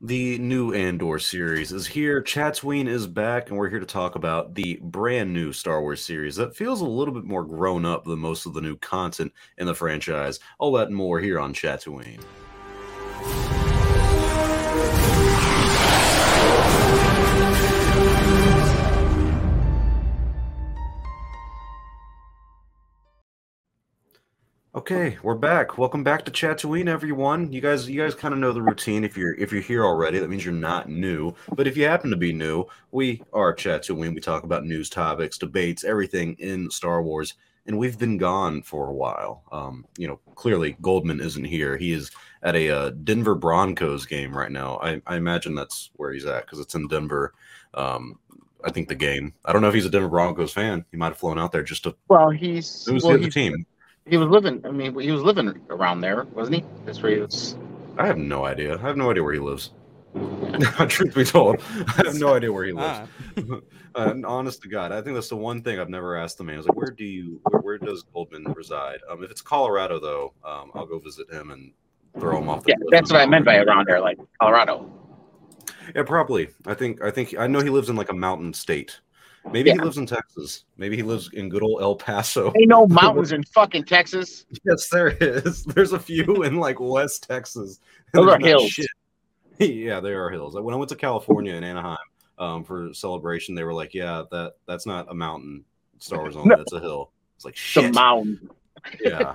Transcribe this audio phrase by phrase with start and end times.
[0.00, 2.22] The new Andor series is here.
[2.22, 6.36] Chatooine is back, and we're here to talk about the brand new Star Wars series
[6.36, 9.66] that feels a little bit more grown up than most of the new content in
[9.66, 10.38] the franchise.
[10.60, 12.20] All that and more here on Chatooine.
[24.78, 25.76] Okay, we're back.
[25.76, 27.52] Welcome back to Chatooine, everyone.
[27.52, 29.02] You guys, you guys kind of know the routine.
[29.02, 31.34] If you're if you're here already, that means you're not new.
[31.52, 34.14] But if you happen to be new, we are Chatooine.
[34.14, 37.34] We talk about news topics, debates, everything in Star Wars.
[37.66, 39.42] And we've been gone for a while.
[39.50, 41.76] Um, you know, clearly Goldman isn't here.
[41.76, 42.12] He is
[42.44, 44.78] at a uh, Denver Broncos game right now.
[44.80, 47.34] I, I imagine that's where he's at because it's in Denver.
[47.74, 48.20] Um,
[48.64, 49.34] I think the game.
[49.44, 50.84] I don't know if he's a Denver Broncos fan.
[50.92, 51.96] He might have flown out there just to.
[52.06, 52.84] Well, he's.
[52.86, 53.66] Who's well, the he's, team?
[54.08, 54.62] He was living.
[54.64, 56.64] I mean, he was living around there, wasn't he?
[56.84, 57.56] That's where he was.
[57.98, 58.76] I have no idea.
[58.76, 59.70] I have no idea where he lives.
[60.88, 63.08] Truth be told, I have no idea where he lives.
[63.36, 63.60] Ah.
[63.94, 66.54] uh, honest to God, I think that's the one thing I've never asked the man.
[66.54, 69.00] I was like, where do you, where, where does Goldman reside?
[69.10, 71.72] Um, if it's Colorado, though, um, I'll go visit him and
[72.18, 72.64] throw him off.
[72.64, 74.90] The Yeah, that's what I meant by around there, like Colorado.
[75.94, 76.48] Yeah, probably.
[76.66, 77.02] I think.
[77.02, 77.36] I think.
[77.38, 79.00] I know he lives in like a mountain state.
[79.52, 80.64] Maybe he lives in Texas.
[80.76, 82.52] Maybe he lives in good old El Paso.
[82.56, 84.46] Ain't no mountains in fucking Texas.
[84.64, 85.64] Yes, there is.
[85.66, 87.80] There's a few in like West Texas.
[88.12, 88.70] Those are hills.
[88.70, 88.88] shit.
[89.58, 90.54] yeah, they are hills.
[90.54, 91.96] When I went to California in Anaheim
[92.38, 95.64] um, for celebration, they were like, "Yeah, that that's not a mountain,
[95.98, 96.50] Star Wars only.
[96.50, 96.56] No.
[96.56, 97.84] That's a hill." It's like shit.
[97.84, 98.50] The mountain.
[99.00, 99.34] yeah,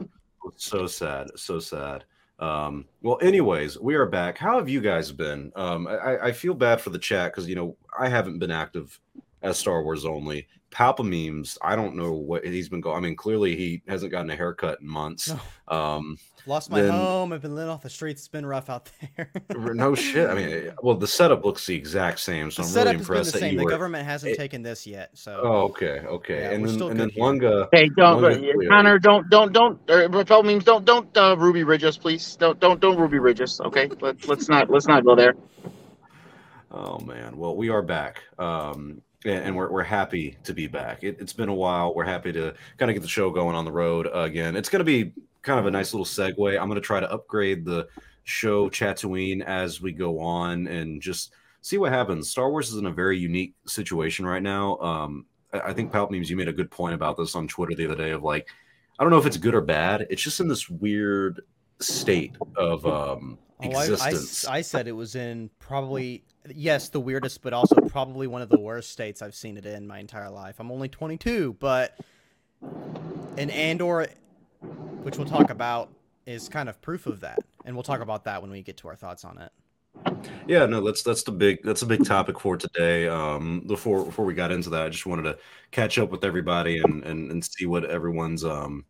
[0.55, 2.05] so sad, so sad.
[2.39, 4.37] Um, well, anyways, we are back.
[4.37, 5.51] How have you guys been?
[5.55, 8.99] Um, I, I feel bad for the chat because you know I haven't been active
[9.43, 10.47] as Star Wars only.
[10.71, 11.55] Palpa memes.
[11.61, 12.97] I don't know what he's been going.
[12.97, 15.29] I mean, clearly he hasn't gotten a haircut in months.
[15.69, 15.77] No.
[15.77, 17.31] Um, Lost my Then- home.
[17.31, 18.21] I've been lit off the streets.
[18.21, 19.29] It's been rough out there.
[19.75, 20.29] no shit.
[20.29, 23.07] I mean, well, the setup looks the exact same, so the I'm setup really has
[23.07, 23.51] been impressed the that same.
[23.53, 23.69] you The were.
[23.69, 26.39] government hasn't Eh, taken this yet, so Oh, okay, okay.
[26.41, 27.17] Yeah, and then still and then good.
[27.21, 27.69] Lunga.
[27.71, 28.69] Hey, don't Lunga Cleo.
[28.69, 28.99] Connor.
[28.99, 29.79] Don't don't don't.
[29.89, 30.63] Or Repel memes.
[30.65, 32.35] Don't don't uh, Ruby Ridge us, please.
[32.35, 33.61] Don't don't don't Ruby Ridge us.
[33.61, 35.35] Okay, Let, let's not let's not go there.
[36.71, 37.37] Oh man.
[37.37, 38.21] Well, we are back.
[38.39, 41.03] Um, and, we're, we're happy to be back.
[41.03, 41.93] It, it's been a while.
[41.93, 44.55] We're happy to kind of get the show going on the road uh, again.
[44.55, 46.59] It's going to be kind of a nice little segue.
[46.59, 47.87] I'm going to try to upgrade the
[48.23, 52.29] show Chatooine as we go on and just see what happens.
[52.29, 54.77] Star Wars is in a very unique situation right now.
[54.77, 57.75] Um, I, I think Palp Memes, you made a good point about this on Twitter
[57.75, 58.47] the other day of like,
[58.99, 60.07] I don't know if it's good or bad.
[60.09, 61.41] It's just in this weird
[61.79, 64.47] state of um, Oh, I, I existence.
[64.47, 66.23] I said it was in probably
[66.53, 69.87] yes the weirdest, but also probably one of the worst states I've seen it in
[69.87, 70.55] my entire life.
[70.59, 71.97] I'm only 22, but
[73.37, 74.07] an Andor,
[75.01, 75.89] which we'll talk about,
[76.25, 78.87] is kind of proof of that, and we'll talk about that when we get to
[78.87, 79.51] our thoughts on it.
[80.47, 83.07] Yeah, no, that's that's the big that's a big topic for today.
[83.07, 85.37] Um, before before we got into that, I just wanted to
[85.71, 88.85] catch up with everybody and and, and see what everyone's um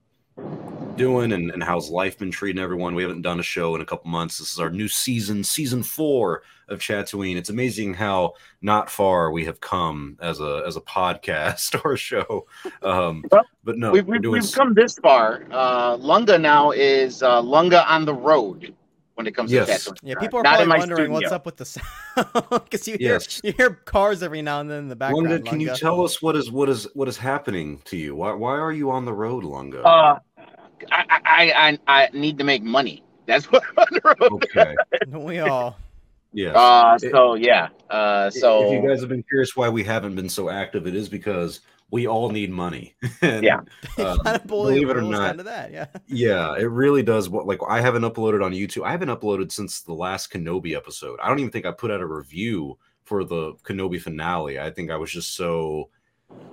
[0.96, 2.96] doing and, and how's life been treating everyone.
[2.96, 4.38] We haven't done a show in a couple months.
[4.38, 7.36] This is our new season, season four of Chatooine.
[7.36, 11.98] It's amazing how not far we have come as a as a podcast or a
[11.98, 12.48] show.
[12.82, 15.44] Um, Well, but no, we've, we've, doing we've come this far.
[15.50, 18.74] Uh, Lunga now is uh, Lunga on the road
[19.16, 19.86] when it comes Yes.
[19.86, 19.98] to Tatooine.
[20.04, 21.86] Yeah, people are Not probably my wondering what's up with the sound
[22.50, 23.42] because you hear Yes.
[23.44, 25.30] you hear cars every now and then in the background.
[25.30, 28.16] Lunga, can you tell us what is what is what is happening to you?
[28.16, 29.84] Why why are you on the road, Lunga?
[29.84, 30.20] Uh,
[30.92, 33.04] I, I I I need to make money.
[33.26, 34.32] That's what I'm on the road.
[34.44, 34.76] okay,
[35.10, 35.78] Don't we all?
[36.34, 36.52] Yeah.
[36.54, 37.70] Uh, so yeah.
[37.90, 40.96] Uh, so if you guys have been curious why we haven't been so active, it
[40.96, 41.60] is because
[41.94, 42.96] we all need money.
[43.22, 43.62] And, Yeah.
[43.96, 45.86] kind of believe it or boils not, down to that, yeah.
[46.08, 47.30] yeah, it really does.
[47.30, 48.84] What like I haven't uploaded on YouTube.
[48.84, 51.20] I haven't uploaded since the last Kenobi episode.
[51.22, 54.60] I don't even think I put out a review for the Kenobi finale.
[54.60, 55.90] I think I was just so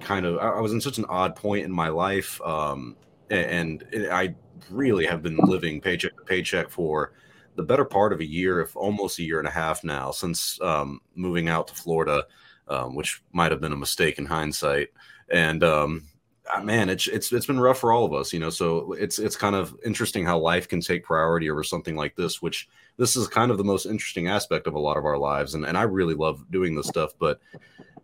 [0.00, 2.97] kind of I I was in such an odd point in my life, um,
[3.31, 4.34] a- and, I
[4.69, 7.15] really have been living paycheck to paycheck for
[7.56, 10.61] the better part of a year, if almost a year and a half now, since
[10.61, 12.26] um, moving out to Florida,
[12.69, 14.88] um, which might have been a mistake in hindsight.
[15.31, 16.05] And um,
[16.53, 18.50] uh, man, it's it's it's been rough for all of us, you know.
[18.50, 22.43] So it's it's kind of interesting how life can take priority over something like this,
[22.43, 25.55] which this is kind of the most interesting aspect of a lot of our lives,
[25.55, 27.12] and and I really love doing this stuff.
[27.19, 27.41] But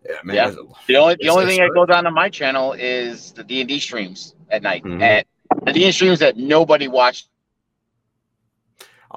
[0.07, 0.51] yeah, man, Yeah.
[0.87, 3.67] the only the only thing that goes on on my channel is the D and
[3.67, 4.83] D streams at night.
[4.83, 5.01] Mhm.
[5.01, 5.27] At
[5.65, 7.29] the D and D streams that nobody watched.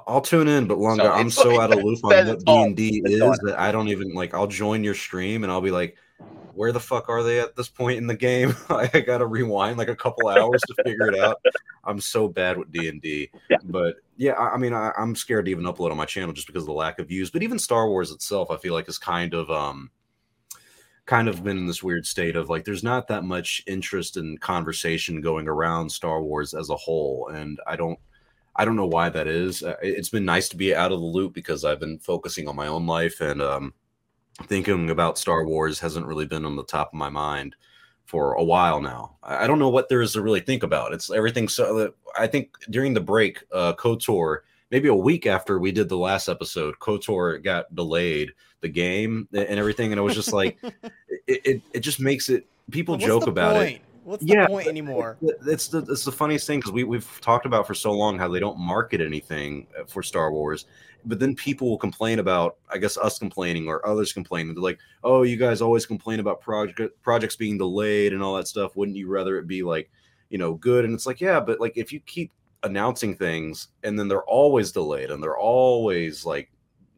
[0.06, 2.77] I'll tune in, but Lunga, So I'm so out of loop on what D and
[2.77, 4.35] D is that I don't even like.
[4.35, 5.97] I'll join your stream and I'll be like,
[6.55, 8.55] where the fuck are they at this point in the game?
[8.69, 11.40] I gotta rewind like a couple hours to figure it out.
[11.84, 13.31] I'm so bad with D and D,
[13.64, 16.46] but yeah, I, I mean, I, I'm scared to even upload on my channel just
[16.46, 17.31] because of the lack of views.
[17.31, 19.90] But even Star Wars itself, I feel like is kind of um,
[21.06, 24.40] kind of been in this weird state of like there's not that much interest and
[24.40, 27.99] conversation going around Star Wars as a whole, and I don't.
[28.56, 29.62] I don't know why that is.
[29.62, 32.49] Uh, it- It's been nice to be out of the loop because I've been focusing
[32.49, 33.72] on my own life and um,
[34.47, 37.57] thinking about Star Wars hasn't really been on the top of my mind
[38.05, 39.17] for a while now.
[39.23, 40.93] I don't know what there is to really think about.
[40.93, 41.49] It's everything.
[41.49, 44.39] So I think during the break, uh, Kotor,
[44.71, 48.33] maybe a week after we did the last episode, Kotor got delayed
[48.63, 51.41] the game and everything, and it was just like it.
[51.45, 52.47] It, it just makes it.
[52.71, 53.81] People What's joke about it.
[54.05, 55.17] What's Yeah, the point anymore?
[55.47, 58.29] It's the it's the funniest thing because we we've talked about for so long how
[58.29, 60.67] they don't market anything uh, for Star Wars,
[61.05, 64.55] but then people will complain about I guess us complaining or others complaining.
[64.55, 68.49] They're like, "Oh, you guys always complain about project projects being delayed and all that
[68.49, 68.76] stuff.
[68.76, 69.91] Wouldn't you rather it be like,
[70.29, 72.32] you know, good?" And it's like, yeah, but like if you keep
[72.62, 76.50] announcing things and then they're always delayed and they're always like,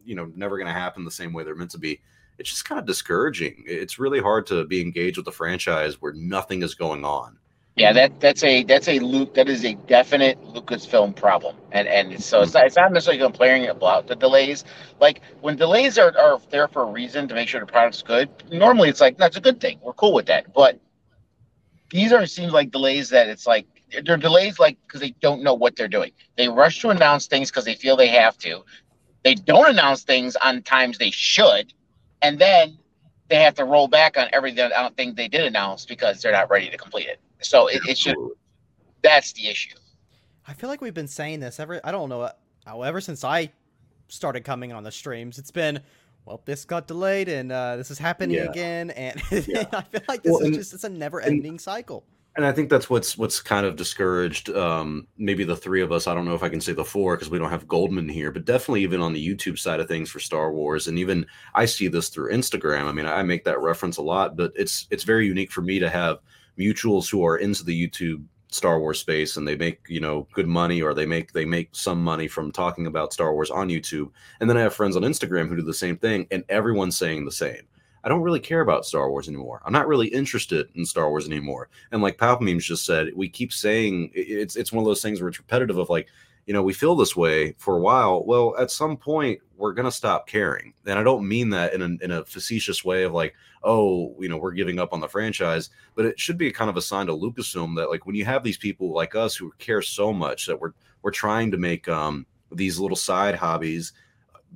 [0.04, 2.00] you know, never going to happen the same way they're meant to be.
[2.38, 3.62] It's just kind of discouraging.
[3.66, 7.38] It's really hard to be engaged with the franchise where nothing is going on.
[7.76, 12.22] Yeah, that that's a that's a Luke that is a definite Lucasfilm problem, and and
[12.22, 14.64] so it's not, it's not necessarily complaining about the delays.
[15.00, 18.28] Like when delays are, are there for a reason to make sure the product's good.
[18.52, 19.80] Normally, it's like that's a good thing.
[19.82, 20.52] We're cool with that.
[20.52, 20.80] But
[21.90, 23.66] these are seems like delays that it's like
[24.04, 26.12] they're delays like because they don't know what they're doing.
[26.36, 28.64] They rush to announce things because they feel they have to.
[29.24, 31.72] They don't announce things on times they should,
[32.22, 32.78] and then
[33.28, 36.32] they have to roll back on everything I don't think they did announce because they're
[36.32, 37.20] not ready to complete it.
[37.44, 38.16] So it, it's just
[39.02, 39.74] that's the issue.
[40.46, 41.80] I feel like we've been saying this ever.
[41.84, 42.22] I don't know.
[42.22, 43.50] uh, Ever since I
[44.08, 45.80] started coming on the streams, it's been
[46.24, 48.44] well, this got delayed and uh, this is happening Yeah.
[48.50, 49.64] again, and Yeah.
[49.72, 52.04] I feel like this Well, is and- just it's a never-ending cycle.
[52.36, 54.48] and I think that's what's what's kind of discouraged.
[54.50, 56.06] Um, maybe the three of us.
[56.06, 58.30] I don't know if I can say the four because we don't have Goldman here,
[58.30, 61.64] but definitely even on the YouTube side of things for Star Wars, and even I
[61.64, 62.84] see this through Instagram.
[62.84, 65.78] I mean, I make that reference a lot, but it's it's very unique for me
[65.80, 66.18] to have
[66.58, 70.46] mutuals who are into the YouTube Star Wars space and they make you know good
[70.46, 74.10] money or they make they make some money from talking about Star Wars on YouTube,
[74.40, 77.24] and then I have friends on Instagram who do the same thing, and everyone's saying
[77.24, 77.62] the same.
[78.04, 79.62] I don't really care about Star Wars anymore.
[79.64, 81.68] I'm not really interested in Star Wars anymore.
[81.92, 85.28] And like Palpamemes just said, we keep saying it's it's one of those things where
[85.28, 86.08] it's repetitive of like,
[86.46, 88.24] you know, we feel this way for a while.
[88.24, 90.74] Well, at some point we're gonna stop caring.
[90.86, 93.32] And I don't mean that in a in a facetious way of like,
[93.62, 96.76] oh, you know, we're giving up on the franchise, but it should be kind of
[96.76, 99.80] a sign to Lucasfilm that like when you have these people like us who care
[99.80, 100.72] so much that we're
[101.02, 103.92] we're trying to make um these little side hobbies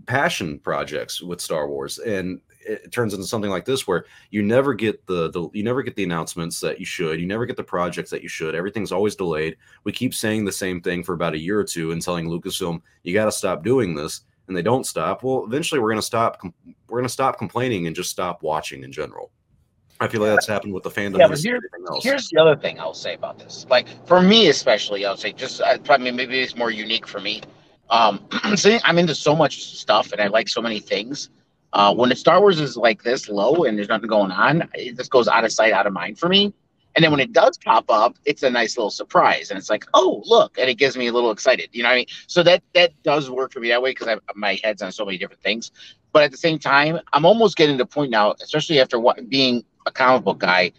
[0.07, 1.99] passion projects with Star Wars.
[1.99, 5.85] And it turns into something like this where you never get the, the you never
[5.85, 7.21] get the announcements that you should.
[7.21, 8.57] You never get the projects that you should.
[8.57, 9.57] Everything's always delayed.
[9.85, 12.83] We keep saying the same thing for about a year or two and telling lucasfilm
[13.05, 16.07] you got to stop doing this and they don't stop well eventually we're going to
[16.07, 16.41] stop
[16.89, 19.31] we're going to stop complaining and just stop watching in general
[20.01, 22.05] i feel like that's happened with the fandom Yeah, here- else.
[22.05, 23.67] Here's the other thing I'll say about this.
[23.71, 27.43] Like for me, especially, I'll say just uh, probably maybe it's more unique for me.
[27.91, 28.27] Um,
[28.57, 31.31] see, I'm into so much stuff and I like so many things.
[31.73, 34.97] Uh, when the Star Wars is like this low and there's nothing going on, it
[34.97, 36.53] just goes out of sight, out of mind for me.
[36.97, 39.85] And then when it does pop up, it's a nice little surprise, and it's like,
[39.93, 41.69] oh, look, and it gives me a little excited.
[41.73, 42.07] You know what I mean?
[42.27, 45.19] So that that does work for me that way because my head's on so many
[45.19, 45.71] different things.
[46.13, 49.29] But at the same time, I'm almost getting to the point now, especially after what
[49.29, 50.73] being a comic book guy,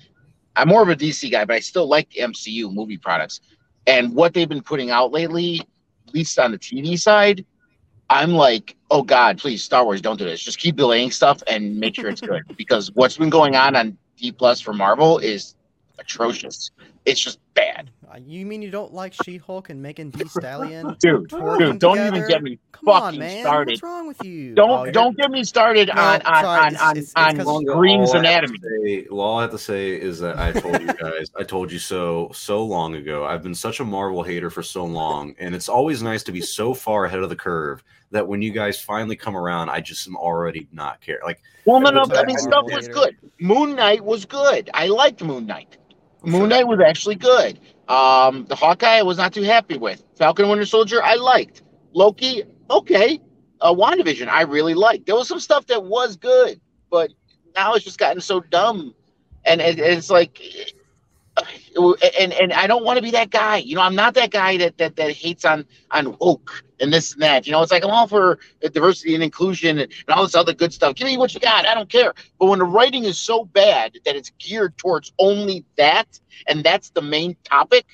[0.56, 3.42] I'm more of a DC guy, but I still like the MCU movie products.
[3.86, 5.62] And what they've been putting out lately,
[6.08, 7.46] at least on the TV side,
[8.10, 10.42] I'm like, oh God, please, Star Wars, don't do this.
[10.42, 12.42] Just keep delaying stuff and make sure it's good.
[12.58, 15.56] because what's been going on on D Plus for Marvel is
[16.00, 16.72] atrocious.
[17.06, 17.90] It's just bad.
[18.12, 20.96] Uh, You mean you don't like She-Hulk and Megan Thee Stallion?
[21.00, 23.44] Dude, dude, don't even get me Come on, fucking man.
[23.44, 23.72] started.
[23.72, 24.54] What's wrong with you?
[24.56, 27.14] Don't Oh, don't get me started No, on on sorry, on it's- on, it's- it's
[27.16, 29.04] on 'cause- All- Green's all I have to anatomy.
[29.04, 31.80] say- all I have to say is that I told you guys, I told you
[31.80, 33.26] so so long ago.
[33.26, 36.42] I've been such a Marvel hater for so long, and it's always nice to be
[36.42, 40.08] so far ahead of the curve that when you guys finally come around, I just
[40.08, 41.20] am already not care.
[41.26, 42.02] Like Well, no, no.
[42.04, 43.18] Everyone's I a mean, stuff was good.
[43.40, 44.70] Moon Knight was good.
[44.74, 45.78] I liked Moon Knight.
[46.24, 47.60] Moon Knight was actually good.
[47.88, 50.04] Um, the Hawkeye I was not too happy with.
[50.18, 51.62] Falcon Winter Soldier I liked.
[51.94, 53.20] Loki, okay.
[53.62, 55.06] Uh, WandaVision I really liked.
[55.06, 56.60] There was some stuff that was good,
[56.92, 57.12] but
[57.56, 58.94] now it's just gotten so dumb,
[59.46, 60.40] and it, it's like,
[61.78, 63.58] and and I don't want to be that guy.
[63.58, 67.14] You know, I'm not that guy that that that hates on on woke and this
[67.14, 67.46] and that.
[67.46, 70.54] You know, it's like I'm all for diversity and inclusion and, and all this other
[70.54, 70.96] good stuff.
[70.96, 71.66] Give me what you got.
[71.66, 72.14] I don't care.
[72.40, 76.90] But when the writing is so bad that it's geared towards only that, and that's
[76.92, 77.86] the main topic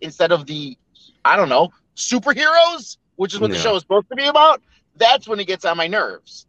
[0.00, 0.76] instead of the,
[1.24, 3.56] I don't know, superheroes, which is what yeah.
[3.56, 4.62] the show is supposed to be about.
[4.96, 6.46] That's when it gets on my nerves,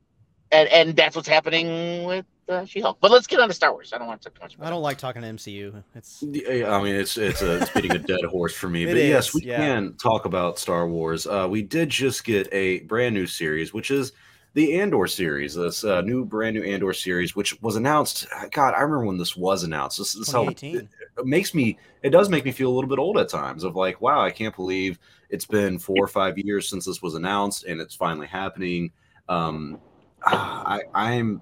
[0.52, 2.98] and and that's what's happening with uh, She-Hulk.
[3.00, 3.94] But let's get on to Star Wars.
[3.94, 4.68] I don't want to talk too much.
[4.68, 5.84] I don't like talking to MCU.
[5.96, 6.24] It's.
[6.24, 8.86] Yeah, I mean, it's it's a, it's beating a dead horse for me.
[8.88, 9.58] but is, yes, we yeah.
[9.58, 11.28] can talk about Star Wars.
[11.28, 14.12] Uh, we did just get a brand new series, which is
[14.54, 15.56] the Andor series.
[15.56, 18.28] This uh, new, brand new Andor series, which was announced.
[18.52, 20.00] God, I remember when this was announced.
[20.00, 20.88] This, this how it, it
[21.24, 21.78] makes me.
[22.02, 23.64] It does make me feel a little bit old at times.
[23.64, 24.98] Of like, wow, I can't believe
[25.30, 28.92] it's been four or five years since this was announced, and it's finally happening.
[29.28, 29.80] Um,
[30.26, 31.42] I, I'm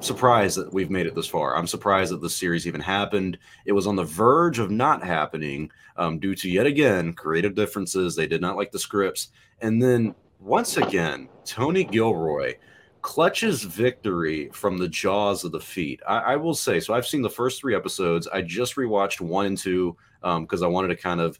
[0.00, 1.56] surprised that we've made it this far.
[1.56, 3.38] I'm surprised that this series even happened.
[3.66, 8.16] It was on the verge of not happening um, due to yet again creative differences.
[8.16, 9.28] They did not like the scripts,
[9.60, 12.56] and then once again, Tony Gilroy
[13.02, 16.00] clutches victory from the jaws of defeat.
[16.06, 16.94] I, I will say so.
[16.94, 18.28] I've seen the first three episodes.
[18.28, 21.38] I just rewatched one and two because um, I wanted to kind of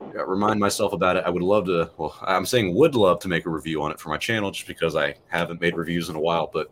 [0.00, 1.24] uh, remind myself about it.
[1.24, 1.90] I would love to.
[1.96, 4.66] Well, I'm saying would love to make a review on it for my channel, just
[4.66, 6.70] because I haven't made reviews in a while, but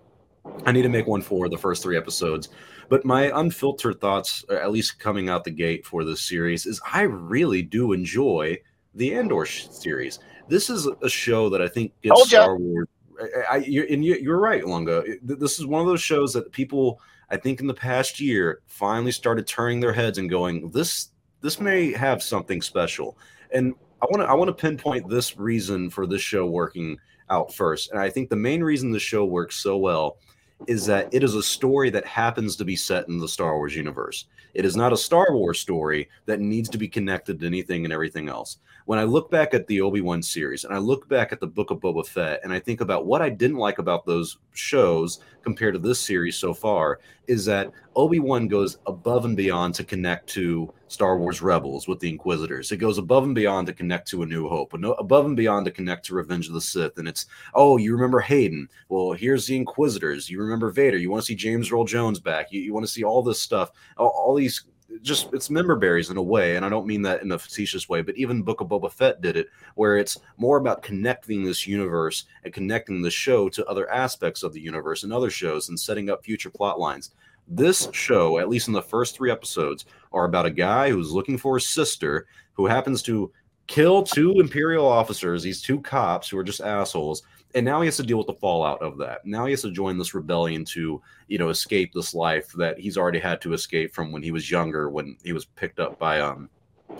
[0.64, 2.48] I need to make one for the first three episodes.
[2.88, 6.80] But my unfiltered thoughts, uh, at least coming out the gate for this series, is
[6.92, 8.58] I really do enjoy
[8.94, 10.18] the Andor series.
[10.48, 12.88] This is a show that I think gets Star Wars.
[13.20, 15.04] I, I, you're, and you're right, Lunga.
[15.22, 19.12] This is one of those shows that people, I think, in the past year, finally
[19.12, 23.16] started turning their heads and going, "This, this may have something special."
[23.52, 26.98] And I want to, I want to pinpoint this reason for this show working
[27.30, 27.90] out first.
[27.90, 30.18] And I think the main reason the show works so well
[30.66, 33.76] is that it is a story that happens to be set in the Star Wars
[33.76, 34.26] universe.
[34.54, 37.92] It is not a Star Wars story that needs to be connected to anything and
[37.92, 38.58] everything else.
[38.92, 41.46] When I look back at the Obi Wan series and I look back at the
[41.46, 45.20] Book of Boba Fett and I think about what I didn't like about those shows
[45.42, 49.84] compared to this series so far, is that Obi Wan goes above and beyond to
[49.84, 52.70] connect to Star Wars Rebels with the Inquisitors.
[52.70, 55.64] It goes above and beyond to connect to A New Hope, and above and beyond
[55.64, 56.98] to connect to Revenge of the Sith.
[56.98, 58.68] And it's, oh, you remember Hayden?
[58.90, 60.28] Well, here's the Inquisitors.
[60.28, 60.98] You remember Vader.
[60.98, 62.52] You want to see James Earl Jones back.
[62.52, 64.66] You, you want to see all this stuff, all, all these
[65.00, 67.88] just it's member berries in a way, and I don't mean that in a facetious
[67.88, 71.66] way, but even Book of Boba Fett did it, where it's more about connecting this
[71.66, 75.78] universe and connecting the show to other aspects of the universe and other shows and
[75.78, 77.12] setting up future plot lines.
[77.48, 81.38] This show, at least in the first three episodes, are about a guy who's looking
[81.38, 83.32] for his sister who happens to
[83.66, 87.22] kill two imperial officers, these two cops who are just assholes,
[87.54, 89.24] and now he has to deal with the fallout of that.
[89.24, 92.96] Now he has to join this rebellion to, you know, escape this life that he's
[92.96, 96.20] already had to escape from when he was younger, when he was picked up by
[96.20, 96.48] um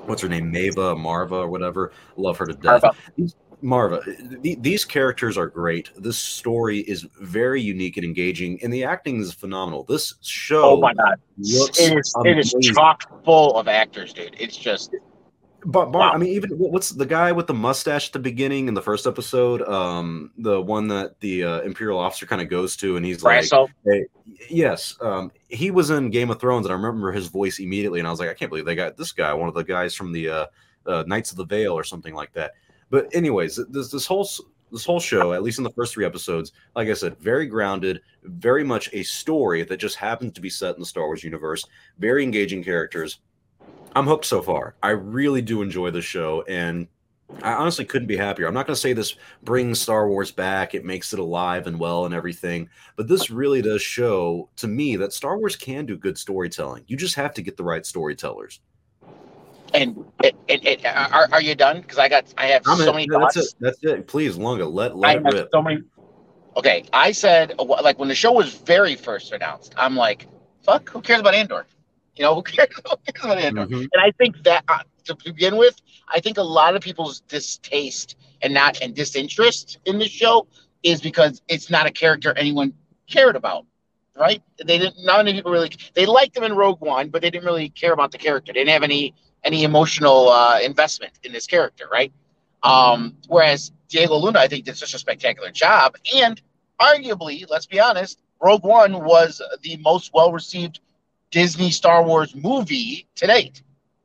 [0.07, 1.93] what's her name, Mava, Marva, or whatever.
[2.17, 2.85] Love her to death.
[3.65, 4.03] Marva,
[4.41, 5.91] these characters are great.
[5.97, 9.85] This story is very unique and engaging, and the acting is phenomenal.
[9.85, 14.35] This show, oh my god, it is, it is chock full of actors, dude.
[14.39, 14.95] It's just.
[15.65, 16.13] But wow.
[16.13, 19.07] I mean, even what's the guy with the mustache at the beginning in the first
[19.07, 19.63] episode?
[19.63, 23.45] Um, the one that the uh, Imperial officer kind of goes to, and he's like,
[23.85, 24.07] hey,
[24.51, 28.09] "Yes, um, he was in Game of Thrones," and I remember his voice immediately, and
[28.09, 30.11] I was like, "I can't believe they got this guy, one of the guys from
[30.11, 30.47] the uh,
[30.87, 32.53] uh, Knights of the Vale or something like that."
[32.91, 34.29] But anyways, this this whole
[34.73, 38.01] this whole show, at least in the first three episodes, like I said, very grounded,
[38.25, 41.65] very much a story that just happens to be set in the Star Wars universe.
[41.99, 43.21] Very engaging characters.
[43.95, 44.75] I'm hooked so far.
[44.83, 46.89] I really do enjoy the show, and
[47.43, 48.47] I honestly couldn't be happier.
[48.47, 51.79] I'm not going to say this brings Star Wars back, it makes it alive and
[51.79, 55.97] well and everything, but this really does show to me that Star Wars can do
[55.97, 56.85] good storytelling.
[56.87, 58.61] You just have to get the right storytellers.
[59.75, 61.81] And it, it, it, are, are you done?
[61.81, 63.35] Because I got I have I'm so many thoughts.
[63.35, 63.55] That's it.
[63.61, 64.07] That's it.
[64.07, 65.49] Please, Lunga, let let I it rip.
[65.51, 65.81] So many.
[66.59, 70.29] Okay, I said like when the show was very first announced, I'm like,
[70.63, 71.65] fuck, who cares about Andor?
[72.17, 73.67] You know, who cares, who cares about Andor?
[73.67, 73.75] Mm-hmm.
[73.75, 78.17] And I think that uh, to begin with, I think a lot of people's distaste
[78.43, 80.47] and not and disinterest in the show
[80.83, 82.73] is because it's not a character anyone
[83.09, 83.67] cared about
[84.17, 84.43] right?
[84.59, 84.97] They didn't.
[84.99, 85.71] Not many people really.
[85.95, 88.53] They liked him in Rogue One, but they didn't really care about the character.
[88.53, 89.15] They didn't have any
[89.45, 92.13] any emotional uh, investment in this character, right?
[92.63, 96.41] Um, whereas Diego Luna, I think, did such a spectacular job, and
[96.81, 100.81] arguably, let's be honest, Rogue One was the most well received
[101.33, 103.63] Disney Star Wars movie to date.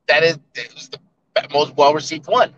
[0.07, 0.99] That is, it was the
[1.53, 2.53] most well received one.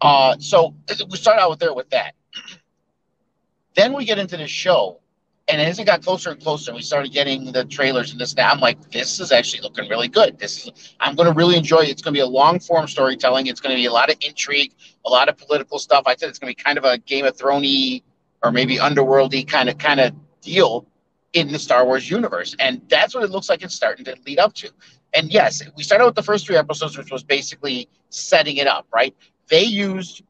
[0.00, 0.74] Uh, so
[1.10, 2.14] we start out with there with that.
[3.74, 5.00] then we get into the show,
[5.48, 8.36] And as it got closer and closer, we started getting the trailers and this.
[8.36, 10.38] Now I'm like, this is actually looking really good.
[10.38, 11.88] This is I'm going to really enjoy it.
[11.88, 13.46] It's going to be a long form storytelling.
[13.46, 14.74] It's going to be a lot of intrigue,
[15.06, 16.04] a lot of political stuff.
[16.06, 18.02] I said it's going to be kind of a Game of Thronesy
[18.42, 20.86] or maybe underworldy kind of kind of deal
[21.34, 24.38] in the Star Wars universe, and that's what it looks like it's starting to lead
[24.38, 24.70] up to.
[25.12, 28.86] And yes, we started with the first three episodes, which was basically setting it up.
[28.92, 29.14] Right?
[29.48, 30.22] They used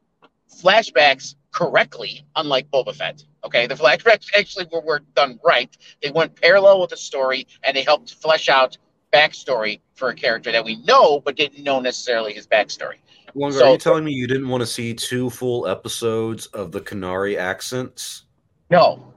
[0.51, 3.23] flashbacks correctly, unlike Boba Fett.
[3.45, 5.75] Okay, the flashbacks actually were, were done right.
[6.01, 8.77] They went parallel with the story, and they helped flesh out
[9.13, 12.95] backstory for a character that we know but didn't know necessarily his backstory.
[13.33, 16.71] Lunga, so, are you telling me you didn't want to see two full episodes of
[16.71, 18.23] the Kenari accents?
[18.69, 19.13] No.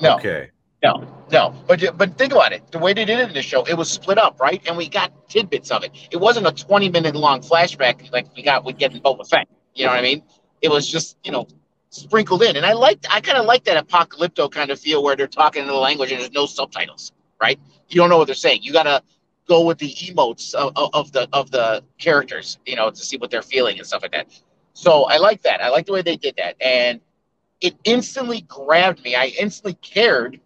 [0.00, 0.16] No.
[0.16, 0.50] Okay.
[0.82, 2.70] No, no, but but think about it.
[2.72, 4.60] The way they did it in the show, it was split up, right?
[4.66, 5.92] And we got tidbits of it.
[6.10, 9.48] It wasn't a twenty-minute long flashback like we got with getting Boba Fett.
[9.74, 10.22] You know what I mean?
[10.60, 11.46] It was just you know
[11.90, 13.06] sprinkled in, and I liked.
[13.08, 16.10] I kind of like that apocalypto kind of feel where they're talking in the language
[16.10, 17.60] and there's no subtitles, right?
[17.88, 18.60] You don't know what they're saying.
[18.64, 19.02] You gotta
[19.46, 23.30] go with the emotes of, of the of the characters, you know, to see what
[23.30, 24.28] they're feeling and stuff like that.
[24.72, 25.62] So I like that.
[25.62, 27.00] I like the way they did that, and
[27.60, 29.14] it instantly grabbed me.
[29.14, 30.40] I instantly cared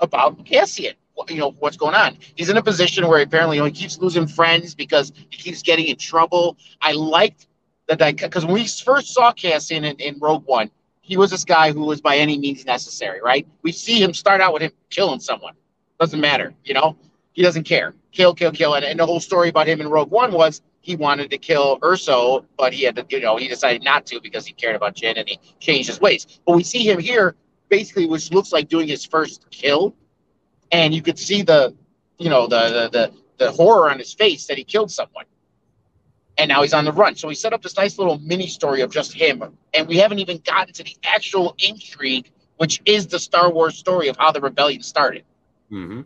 [0.00, 0.94] about Cassian.
[1.28, 2.18] You know what's going on.
[2.34, 5.62] He's in a position where apparently you know, he keeps losing friends because he keeps
[5.62, 6.58] getting in trouble.
[6.82, 7.46] I liked
[7.88, 11.72] that because when we first saw Cassian in, in Rogue One, he was this guy
[11.72, 13.46] who was by any means necessary, right?
[13.62, 15.54] We see him start out with him killing someone.
[15.98, 16.96] Doesn't matter, you know.
[17.32, 17.94] He doesn't care.
[18.12, 18.74] Kill, kill, kill.
[18.74, 21.78] And, and the whole story about him in Rogue One was he wanted to kill
[21.80, 24.94] Erso, but he had to, you know, he decided not to because he cared about
[24.94, 26.26] Jyn and he changed his ways.
[26.46, 27.36] But we see him here
[27.68, 29.94] basically, which looks like doing his first kill
[30.72, 31.74] and you could see the,
[32.18, 35.24] you know, the the the, the horror on his face that he killed someone.
[36.38, 37.16] And now he's on the run.
[37.16, 39.42] So he set up this nice little mini story of just him,
[39.72, 44.08] and we haven't even gotten to the actual intrigue, which is the Star Wars story
[44.08, 45.24] of how the rebellion started.
[45.72, 46.02] Mm-hmm.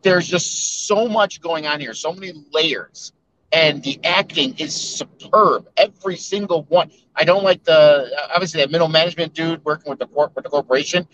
[0.00, 3.12] There's just so much going on here, so many layers,
[3.52, 5.68] and the acting is superb.
[5.76, 6.90] Every single one.
[7.14, 10.50] I don't like the obviously that middle management dude working with the corp with the
[10.50, 11.06] corporation.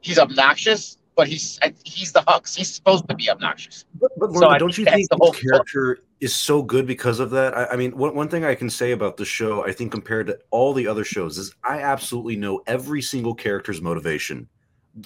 [0.00, 2.54] He's obnoxious but he's he's the Hux.
[2.54, 3.84] He's supposed to be obnoxious.
[4.00, 7.56] But, but so don't you think the whole character is so good because of that?
[7.56, 10.26] I, I, mean, one, one thing I can say about the show, I think compared
[10.28, 14.48] to all the other shows, is I absolutely know every single character's motivation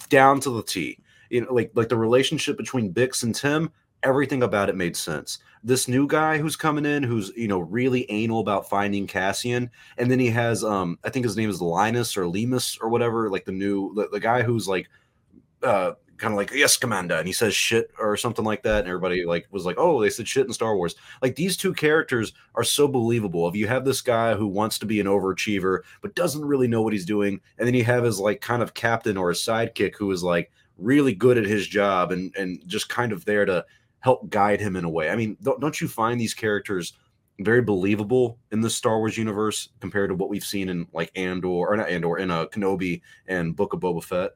[0.08, 0.98] down to the T.
[1.30, 3.70] You know, like like the relationship between Bix and Tim,
[4.08, 5.38] everything about it made sense.
[5.62, 10.10] This new guy who's coming in, who's you know really anal about finding Cassian, and
[10.10, 13.44] then he has um I think his name is Linus or Lemus or whatever, like
[13.44, 14.88] the new the, the guy who's like
[15.62, 18.88] uh, kind of like yes commander and he says shit or something like that and
[18.88, 22.32] everybody like was like oh they said shit in star wars like these two characters
[22.56, 26.16] are so believable if you have this guy who wants to be an overachiever but
[26.16, 29.16] doesn't really know what he's doing and then you have his like kind of captain
[29.16, 33.12] or a sidekick who is like really good at his job and and just kind
[33.12, 33.64] of there to
[34.00, 36.94] help guide him in a way i mean don't, don't you find these characters
[37.40, 41.48] very believable in the Star Wars universe compared to what we've seen in like Andor
[41.48, 44.32] or not Andor in a uh, Kenobi and Book of Boba Fett.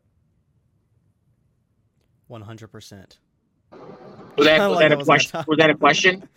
[2.28, 3.18] One hundred percent.
[4.36, 5.44] Was that, was that a question?
[5.46, 6.28] Was that a question?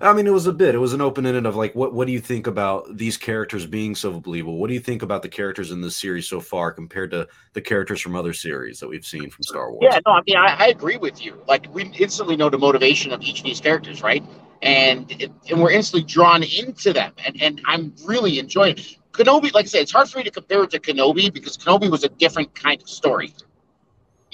[0.00, 0.74] I mean, it was a bit.
[0.74, 3.66] It was an open ended of like, what what do you think about these characters
[3.66, 4.58] being so believable?
[4.58, 7.60] What do you think about the characters in this series so far compared to the
[7.60, 9.82] characters from other series that we've seen from Star Wars?
[9.82, 11.40] Yeah, no, I mean, I, I agree with you.
[11.46, 14.24] Like, we instantly know the motivation of each of these characters, right?
[14.62, 18.96] And and we're instantly drawn into them, and and I'm really enjoying it.
[19.12, 19.52] Kenobi.
[19.54, 22.02] Like I said, it's hard for me to compare it to Kenobi because Kenobi was
[22.02, 23.32] a different kind of story.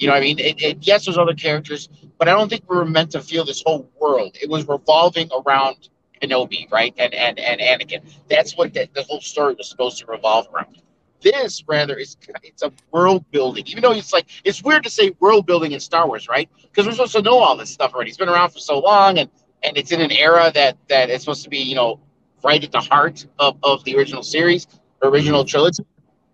[0.01, 1.87] You know, I mean, it, yes, there's other characters,
[2.17, 4.35] but I don't think we were meant to feel this whole world.
[4.41, 8.01] It was revolving around Kenobi, right, and and and Anakin.
[8.27, 10.81] That's what the, the whole story was supposed to revolve around.
[11.21, 15.11] This rather is it's a world building, even though it's like it's weird to say
[15.19, 16.49] world building in Star Wars, right?
[16.63, 18.09] Because we're supposed to know all this stuff already.
[18.09, 19.29] It's been around for so long, and
[19.61, 21.99] and it's in an era that that is supposed to be, you know,
[22.43, 24.65] right at the heart of, of the original series,
[25.03, 25.85] original trilogy.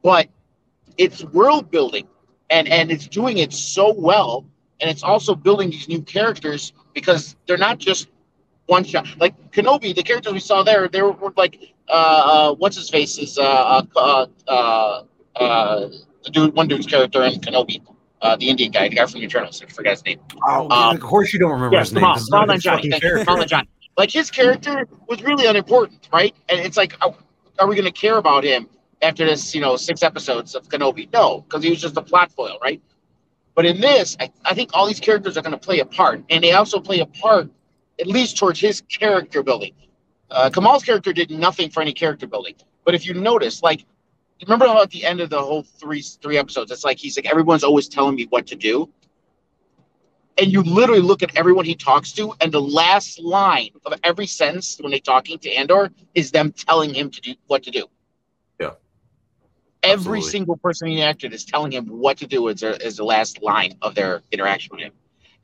[0.03, 0.29] But
[0.97, 2.07] it's world building
[2.49, 4.45] and and it's doing it so well
[4.79, 8.07] and it's also building these new characters because they're not just
[8.67, 11.91] one shot like kenobi the characters we saw there they were, were like uh,
[12.51, 15.03] uh, what's his face is uh, uh, uh,
[15.35, 15.87] uh,
[16.23, 17.81] the dude one dude's character in kenobi
[18.21, 20.19] uh, the Indian guy, the guy from Eternals, I forgot his name.
[20.47, 22.01] Oh, um, of course you don't remember yeah, his name.
[22.01, 22.81] Mal, John,
[23.47, 23.67] John.
[23.95, 26.35] Like his character was really unimportant, right?
[26.49, 28.67] And it's like, are we going to care about him?
[29.01, 31.11] After this, you know, six episodes of Kenobi.
[31.13, 32.81] No, because he was just a plot foil, right?
[33.55, 36.23] But in this, I, I think all these characters are going to play a part,
[36.29, 37.49] and they also play a part,
[37.99, 39.73] at least towards his character building.
[40.29, 42.55] Uh, Kamal's character did nothing for any character building,
[42.85, 43.85] but if you notice, like
[44.43, 47.25] remember how at the end of the whole three three episodes, it's like he's like
[47.25, 48.89] everyone's always telling me what to do,
[50.37, 54.27] and you literally look at everyone he talks to, and the last line of every
[54.27, 57.87] sentence when they're talking to Andor is them telling him to do what to do.
[59.87, 59.93] Yeah.
[59.93, 60.31] Every Absolutely.
[60.31, 63.77] single person he acted is telling him what to do as, as the last line
[63.81, 64.93] of their interaction with him,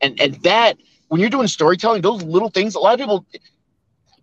[0.02, 0.78] and and that
[1.10, 3.26] when you're doing storytelling, those little things, a lot of people.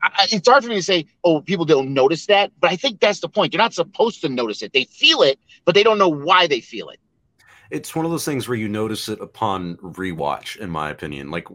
[0.02, 3.00] I, it's hard for me to say, oh, people don't notice that, but I think
[3.00, 3.52] that's the point.
[3.52, 4.72] You're not supposed to notice it.
[4.72, 6.98] They feel it, but they don't know why they feel it.
[7.70, 11.30] It's one of those things where you notice it upon rewatch in my opinion.
[11.30, 11.46] Like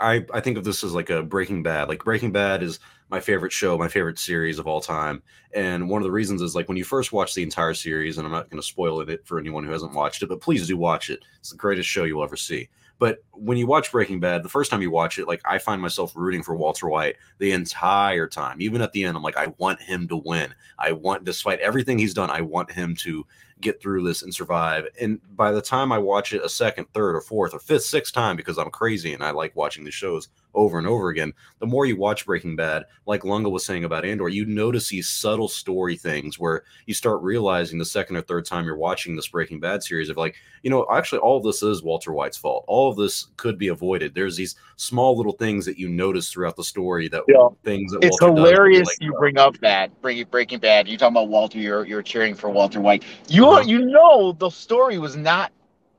[0.00, 1.88] i i think of this as like a breaking bad.
[1.88, 2.78] Like breaking bad is
[3.10, 5.22] my favorite show my favorite series of all time.
[5.52, 8.26] And one of the reasons is like when you first watch the entire series and
[8.26, 10.76] i'm not going to spoil it for anyone who hasn't watched it but please do
[10.76, 11.24] watch it.
[11.40, 12.68] It's the greatest show you'll ever see.
[13.00, 15.82] But when you watch breaking bad the first time you watch it like i find
[15.82, 18.62] myself rooting for walter white the entire time.
[18.62, 20.54] Even at the end i'm like i want him to win.
[20.78, 23.26] I want despite everything he's done i want him to
[23.60, 24.86] get through this and survive.
[25.00, 28.12] And by the time I watch it a second, third, or fourth, or fifth, sixth
[28.12, 31.66] time, because I'm crazy and I like watching the shows over and over again, the
[31.66, 35.48] more you watch Breaking Bad, like Lunga was saying about Andor, you notice these subtle
[35.48, 39.58] story things where you start realizing the second or third time you're watching this Breaking
[39.58, 42.64] Bad series of like, you know, actually all of this is Walter White's fault.
[42.68, 44.14] All of this could be avoided.
[44.14, 47.48] There's these small little things that you notice throughout the story that Yeah.
[47.64, 50.86] things that It's Walter does hilarious like, you bring up that bring Breaking Bad.
[50.86, 51.58] You talking about Walter?
[51.58, 53.04] You're you're cheering for Walter White.
[53.28, 53.60] You Uh-huh.
[53.68, 55.52] you know the story was not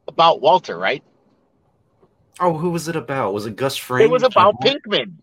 [0.08, 1.04] about Walter, right?
[2.40, 3.34] Oh, who was it about?
[3.34, 4.04] Was it Gus Fring?
[4.06, 5.14] It was about Pinkman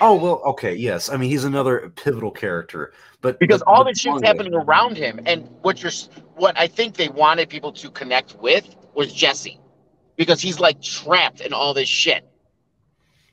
[0.00, 1.08] Oh well, okay, yes.
[1.08, 5.20] I mean, he's another pivotal character, but because but- all this shit's happening around him.
[5.24, 5.92] And what you're
[6.34, 9.60] what I think they wanted people to connect with was Jesse,
[10.16, 12.26] because he's like trapped in all this shit.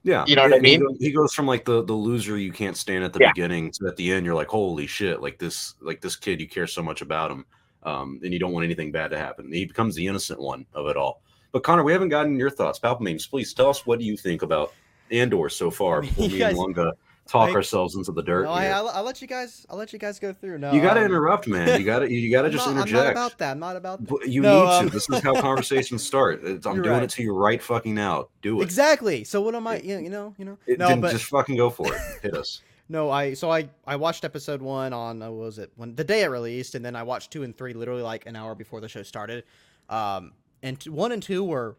[0.03, 0.87] Yeah, You know what I and he mean?
[0.87, 3.31] goes- He goes from like the the loser you can't stand at the Yeah.
[3.33, 5.19] beginning to at the end, you're like, holy shit!
[5.21, 7.45] Like this, like this kid, you care so much about him,
[7.83, 9.51] um, and you don't want anything bad to happen.
[9.51, 11.21] He becomes the innocent one of it all.
[11.51, 12.79] But Connor, we haven't gotten your thoughts.
[12.79, 14.73] Palpamemes, please tell us what do you think about
[15.11, 16.93] Andor so far before You me guys- and Lunga
[17.27, 18.43] talk I- ourselves into the dirt.
[18.45, 19.65] No, I, I'll, I'll let you guys.
[19.69, 20.57] I'll let you guys go through.
[20.59, 21.79] No, you got to um, interrupt, man.
[21.79, 23.51] You got to you got to just not, I'm not about that.
[23.51, 24.27] I'm not about that.
[24.27, 24.93] You No, need um, to.
[24.93, 26.43] This is how conversations start.
[26.43, 27.03] It's- I'm doing right.
[27.03, 28.27] it to you right fucking now.
[28.41, 28.63] Do it.
[28.63, 29.23] Exactly.
[29.23, 29.79] So what am I?
[29.79, 30.57] You know, you know, you know.
[30.67, 32.01] It- no, but just fucking go for it.
[32.21, 32.61] Hit us.
[32.91, 33.33] no, I.
[33.35, 36.75] So I I watched episode one on uh, was it when the day it released,
[36.75, 39.45] and then I watched two and three literally like an hour before the show started.
[39.87, 41.77] Um, and t- one and two were,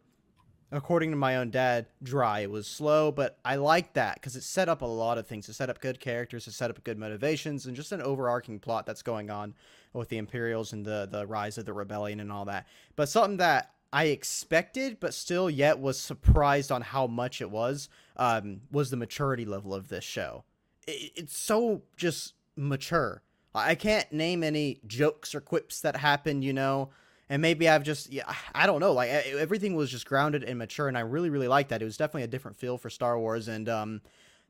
[0.70, 2.40] according to my own dad, dry.
[2.40, 5.51] It was slow, but I liked that because it set up a lot of things.
[5.51, 6.46] It set up good characters.
[6.46, 9.55] It set up good motivations, and just an overarching plot that's going on
[9.92, 12.66] with the Imperials and the the rise of the rebellion and all that.
[12.96, 17.90] But something that I expected, but still yet was surprised on how much it was,
[18.16, 20.44] um, was the maturity level of this show.
[20.87, 23.23] It, it's so just mature.
[23.55, 26.90] I can't name any jokes or quips that happened, you know.
[27.29, 28.92] And maybe I've just, yeah, I don't know.
[28.92, 31.83] Like everything was just grounded and mature, and I really, really liked that.
[31.83, 34.01] It was definitely a different feel for Star Wars, and um,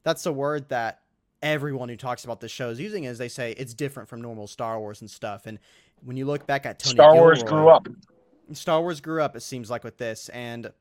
[0.03, 1.01] that's a word that
[1.42, 3.05] everyone who talks about the show is using.
[3.05, 5.47] Is they say it's different from normal Star Wars and stuff.
[5.47, 5.59] And
[6.05, 7.87] when you look back at Tony Star Wars grew up.
[8.53, 10.29] Star Wars grew up, it seems like, with this.
[10.31, 10.73] And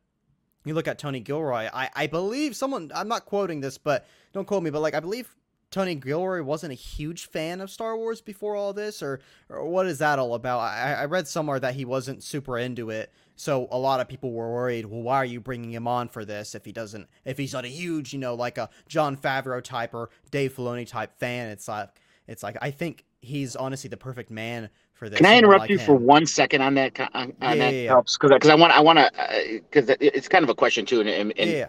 [0.66, 4.46] you look at Tony Gilroy, I, I believe someone, I'm not quoting this, but don't
[4.46, 5.34] quote me, but like, I believe
[5.72, 9.88] Tony Gilroy wasn't a huge fan of Star Wars before all this, or, or what
[9.88, 10.60] is that all about?
[10.60, 13.12] I, I read somewhere that he wasn't super into it.
[13.38, 16.26] So a lot of people were worried, well, why are you bringing him on for
[16.26, 19.64] this if he doesn't, if he's not a huge, you know, like a Jon Favreau
[19.64, 21.48] type or Dave Filoni type fan?
[21.48, 21.90] It's like,
[22.28, 25.18] it's like, I think he's honestly the perfect man for this.
[25.18, 25.86] Can I interrupt like you him.
[25.86, 27.00] for one second on that?
[27.00, 29.96] On, on Yeah, that yeah, helps because because I want I want to because uh,
[30.00, 31.68] it's kind of a question too, and, and, and yeah.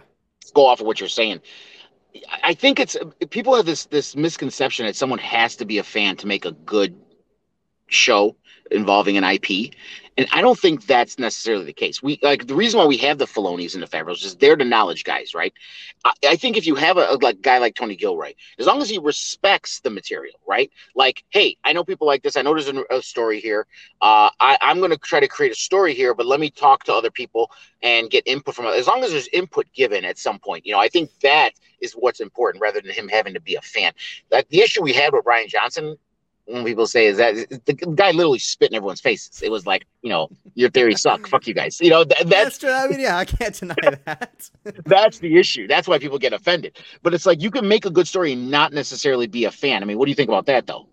[0.53, 1.41] go off of what you're saying.
[2.43, 2.97] I- think it's
[3.29, 6.51] people have this this misconception that someone has to be a fan to make a
[6.51, 6.95] good
[7.87, 8.35] show
[8.71, 9.73] involving an IP,
[10.17, 12.03] and I don't think that's necessarily the case.
[12.03, 14.63] We like the reason why we have the Filonis and the Favreaus is they're the
[14.63, 15.53] knowledge guys, right?
[16.05, 18.81] I, I think if you have a, a like guy like Tony Gilroy, as long
[18.81, 20.71] as he respects the material, right?
[20.95, 22.37] Like, hey, I know people like this.
[22.37, 23.65] I know there's a, a story here.
[24.01, 26.83] Uh, I, I'm going to try to create a story here, but let me talk
[26.85, 27.49] to other people
[27.81, 30.65] and get input from as long as there's input given at some point.
[30.65, 33.61] You know, I think that is what's important rather than him having to be a
[33.61, 33.93] fan.
[34.31, 35.97] Like the issue we had with Rian Johnson,
[36.45, 39.41] when people say is that the guy literally spit in everyone's faces.
[39.41, 41.27] It was like, you know, your theories suck.
[41.27, 41.79] Fuck you guys.
[41.79, 42.71] You know, th- That's that's true.
[42.71, 43.75] I mean, yeah, I can't deny
[44.05, 44.49] that.
[44.85, 45.67] that's the issue.
[45.67, 46.77] That's why people get offended.
[47.01, 49.81] But it's like you can make a good story and not necessarily be a fan.
[49.81, 50.87] I mean, what do you think about that though?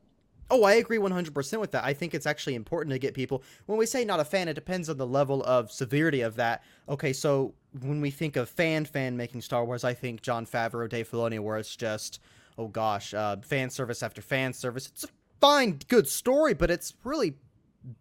[0.50, 1.84] oh, I agree 100% with that.
[1.84, 3.42] I think it's actually important to get people.
[3.66, 6.62] When we say not a fan, it depends on the level of severity of that.
[6.88, 10.88] Okay, so when we think of fan fan making Star Wars, I think Jon Favreau,
[10.88, 12.20] Dave Filoni, where it's just,
[12.58, 14.88] oh gosh, uh, fan service after fan service.
[14.88, 15.08] It's a
[15.40, 17.34] fine, good story, but it's really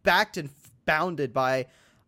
[0.04, 0.50] backed and
[0.86, 1.68] bounded by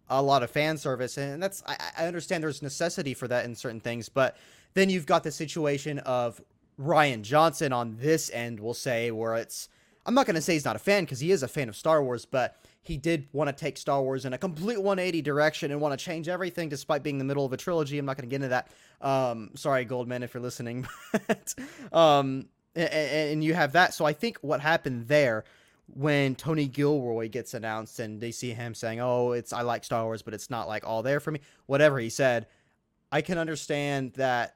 [0.10, 3.56] a lot of fan service, and that's I, I understand there's necessity for that in
[3.56, 4.38] certain things, but
[4.74, 6.42] then you've got the situation of
[6.80, 9.70] Rian Johnson on this end, we'll say, where it's
[10.06, 11.76] I'm not going to say he's not a fan because he is a fan of
[11.76, 15.72] Star Wars, but he did want to take Star Wars in a complete 180 direction
[15.72, 18.00] and want to change everything despite being in the middle of a trilogy.
[18.00, 18.70] I'm not going to get into that.
[19.00, 20.88] Um, sorry, Goldman, if you're listening.
[21.28, 21.54] but,
[21.94, 23.94] um, and, and you have that.
[23.94, 25.44] So I think what happened there
[25.94, 30.04] when Tony Gilroy gets announced and they see him saying, "Oh, it's I like Star
[30.06, 32.48] Wars, but it's not like all there for me." Whatever he said,
[33.12, 34.56] I can understand that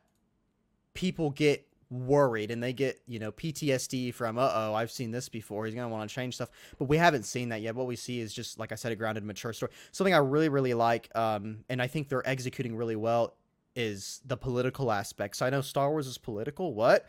[0.93, 5.29] people get worried and they get you know PTSD from uh oh I've seen this
[5.29, 6.49] before he's gonna want to change stuff
[6.79, 8.95] but we haven't seen that yet what we see is just like I said a
[8.95, 12.95] grounded mature story something I really really like um and I think they're executing really
[12.95, 13.35] well
[13.75, 17.05] is the political aspects I know Star Wars is political what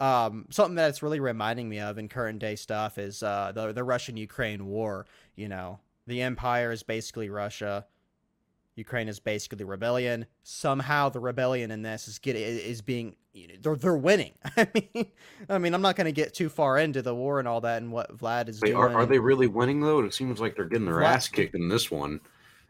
[0.00, 3.84] um something it's really reminding me of in current day stuff is uh the the
[3.84, 7.86] Russian Ukraine war you know the empire is basically Russia
[8.76, 10.26] Ukraine is basically rebellion.
[10.42, 13.14] Somehow the rebellion in this is get is being
[13.60, 14.32] they're they're winning.
[14.56, 15.06] I mean,
[15.48, 17.82] I mean, I'm not going to get too far into the war and all that
[17.82, 18.82] and what Vlad is Wait, doing.
[18.82, 20.00] Are, are they really winning though?
[20.00, 22.20] It seems like they're getting their Vlad, ass kicked in this one.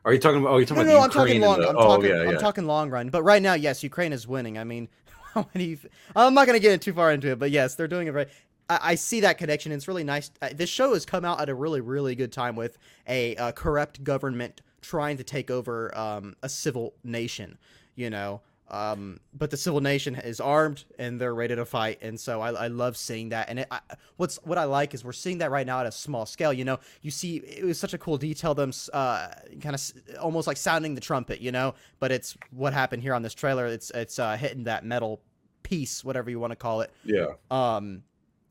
[0.05, 0.53] Are you talking about?
[0.53, 1.61] Oh, you're talking no, about no, Ukraine I'm talking long.
[1.61, 2.11] The, I'm oh, talking.
[2.11, 2.31] yeah, yeah.
[2.31, 3.11] I'm talking long run.
[3.11, 4.59] But right now, yes, Ukraine is winning.
[4.59, 4.89] I mean,
[5.35, 5.79] how many?
[6.17, 8.29] I'm not going to get too far into it, but yes, they're doing it right.
[8.69, 9.73] I, see that connection.
[9.73, 10.31] It's really nice.
[10.41, 13.51] Uh, this show has come out at a really, really good time with a uh,
[13.51, 17.59] corrupt government trying to take over um, a civil nation,
[17.97, 18.43] you know.
[18.71, 22.53] Um, but the civil nation is armed and they're ready to fight, and so I,
[22.53, 23.49] I love seeing that.
[23.49, 23.81] And it, I,
[24.17, 26.53] what's what I like is we're seeing that right now at a small scale.
[26.53, 29.29] You know, you see it was such a cool detail them uh,
[29.61, 31.75] kind of almost like sounding the trumpet, you know.
[31.99, 33.67] But it's what happened here on this trailer.
[33.67, 35.21] It's it's uh, hitting that metal
[35.65, 36.93] piece, whatever you want to call it.
[37.05, 37.33] Yeah.
[37.51, 38.05] Um,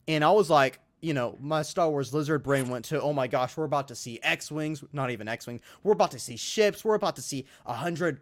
[0.07, 3.27] and I was like, you know, my Star Wars lizard brain went to, oh my
[3.27, 5.61] gosh, we're about to see X Wings, not even X Wings.
[5.83, 6.83] We're about to see ships.
[6.83, 8.19] We're about to see a hundred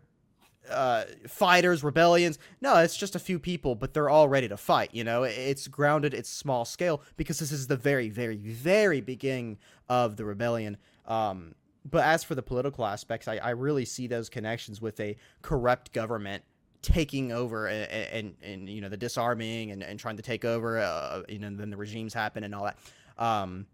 [0.69, 2.39] uh, fighters, rebellions.
[2.62, 4.89] No, it's just a few people, but they're all ready to fight.
[4.93, 9.58] You know, it's grounded, it's small scale because this is the very, very, very beginning
[9.89, 10.77] of the rebellion.
[11.06, 11.56] Um,
[11.89, 15.93] but as for the political aspects, I, I really see those connections with a corrupt
[15.93, 16.43] government
[16.82, 20.77] taking over and, and, and, you know the disarming and, and trying to take over
[20.77, 22.77] uh, you know then the regimes happen and all that
[23.17, 23.65] um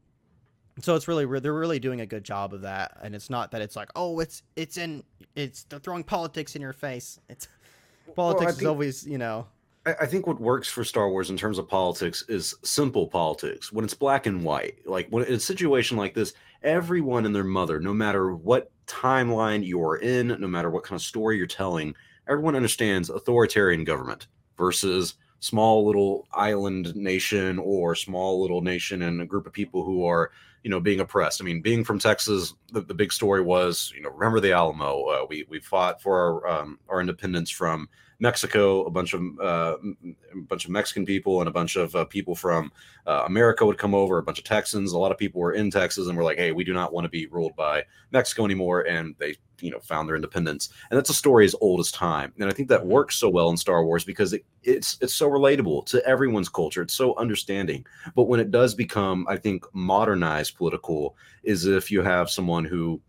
[0.81, 3.61] so it's really they're really doing a good job of that and it's not that
[3.61, 5.03] it's like oh it's it's in
[5.35, 7.47] it's they're throwing politics in your face it's
[8.15, 9.45] politics well, think, is always you know
[9.85, 13.73] I think what works for Star Wars in terms of politics is simple politics.
[13.73, 16.33] When it's black and white, like when in a situation like this,
[16.63, 20.95] everyone and their mother, no matter what timeline you are in, no matter what kind
[20.95, 21.93] of story you're telling,
[22.29, 29.25] everyone understands authoritarian government versus small little island nation or small little nation and a
[29.25, 30.31] group of people who are
[30.63, 31.41] you know being oppressed.
[31.41, 35.03] I mean being from texas the, the big story was you know remember the alamo?
[35.03, 37.89] Uh, we we fought for our um, our independence from
[38.23, 39.75] Mexico, a bunch of uh,
[40.33, 42.71] a bunch of Mexican people and a bunch of uh, people from
[43.05, 44.17] uh, America would come over.
[44.17, 44.93] A bunch of Texans.
[44.93, 47.03] A lot of people were in Texas and were like, "Hey, we do not want
[47.03, 50.69] to be ruled by Mexico anymore." And they, you know, found their independence.
[50.89, 52.31] And that's a story as old as time.
[52.39, 55.29] And I think that works so well in Star Wars because it, it's it's so
[55.29, 56.81] relatable to everyone's culture.
[56.81, 57.85] It's so understanding.
[58.15, 63.01] But when it does become, I think, modernized political, is if you have someone who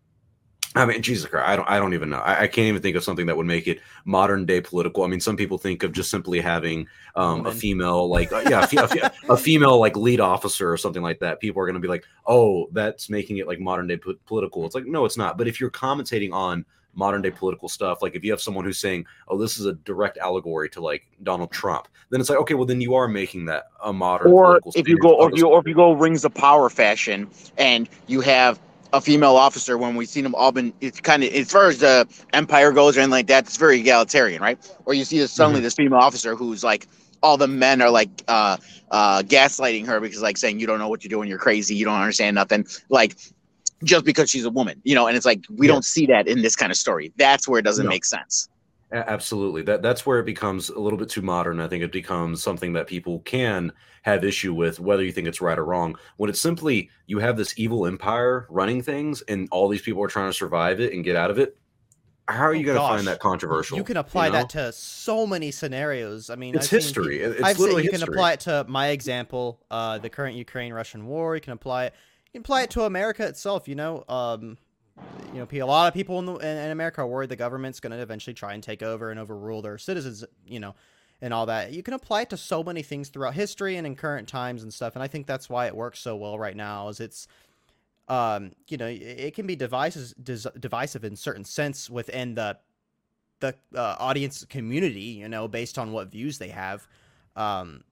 [0.76, 2.18] I mean, Jesus Christ, I don't, I don't even know.
[2.18, 5.04] I, I, can't even think of something that would make it modern day political.
[5.04, 8.66] I mean, some people think of just simply having um, a female, like, uh, yeah,
[8.72, 11.38] a, a, female like lead officer or something like that.
[11.38, 14.66] People are going to be like, oh, that's making it like modern day po- political.
[14.66, 15.38] It's like, no, it's not.
[15.38, 18.78] But if you're commentating on modern day political stuff, like if you have someone who's
[18.78, 22.54] saying, oh, this is a direct allegory to like Donald Trump, then it's like, okay,
[22.54, 24.32] well, then you are making that a modern.
[24.32, 27.28] Or if you go, or if you, or if you go rings of power fashion,
[27.58, 28.58] and you have
[28.94, 31.78] a female officer when we've seen them all been it's kind of as far as
[31.78, 35.32] the empire goes or anything like that it's very egalitarian right or you see this
[35.32, 35.64] suddenly mm-hmm.
[35.64, 36.86] this female officer who's like
[37.20, 38.56] all the men are like uh
[38.92, 41.84] uh gaslighting her because like saying you don't know what you're doing you're crazy you
[41.84, 43.16] don't understand nothing like
[43.82, 45.72] just because she's a woman you know and it's like we yeah.
[45.72, 47.90] don't see that in this kind of story that's where it doesn't no.
[47.90, 48.48] make sense
[48.94, 49.62] Absolutely.
[49.62, 51.60] That that's where it becomes a little bit too modern.
[51.60, 55.40] I think it becomes something that people can have issue with, whether you think it's
[55.40, 55.96] right or wrong.
[56.16, 60.08] When it's simply you have this evil empire running things, and all these people are
[60.08, 61.56] trying to survive it and get out of it.
[62.28, 63.76] How are you oh, going to find that controversial?
[63.76, 64.38] You can apply you know?
[64.38, 66.30] that to so many scenarios.
[66.30, 67.20] I mean, it's I've history.
[67.20, 68.06] It's I've literally you history.
[68.06, 71.34] can apply it to my example, uh, the current Ukraine-Russian war.
[71.34, 71.94] You can apply it.
[72.26, 73.68] You can apply it to America itself.
[73.68, 74.56] You know, um,
[75.32, 77.92] you know, a lot of people in, the, in America are worried the government's going
[77.92, 80.74] to eventually try and take over and overrule their citizens, you know,
[81.20, 81.72] and all that.
[81.72, 84.72] You can apply it to so many things throughout history and in current times and
[84.72, 84.94] stuff.
[84.94, 86.88] And I think that's why it works so well right now.
[86.88, 87.26] Is it's
[88.08, 90.12] um, you know, it can be divisive,
[90.60, 92.58] divisive in certain sense within the
[93.40, 96.86] the uh, audience community, you know, based on what views they have.
[97.36, 97.82] Um,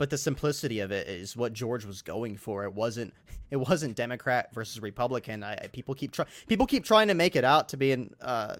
[0.00, 2.64] but the simplicity of it is what George was going for.
[2.64, 3.12] It wasn't
[3.50, 5.44] it wasn't Democrat versus Republican.
[5.44, 8.56] I, people keep trying people keep trying to make it out to be in uh,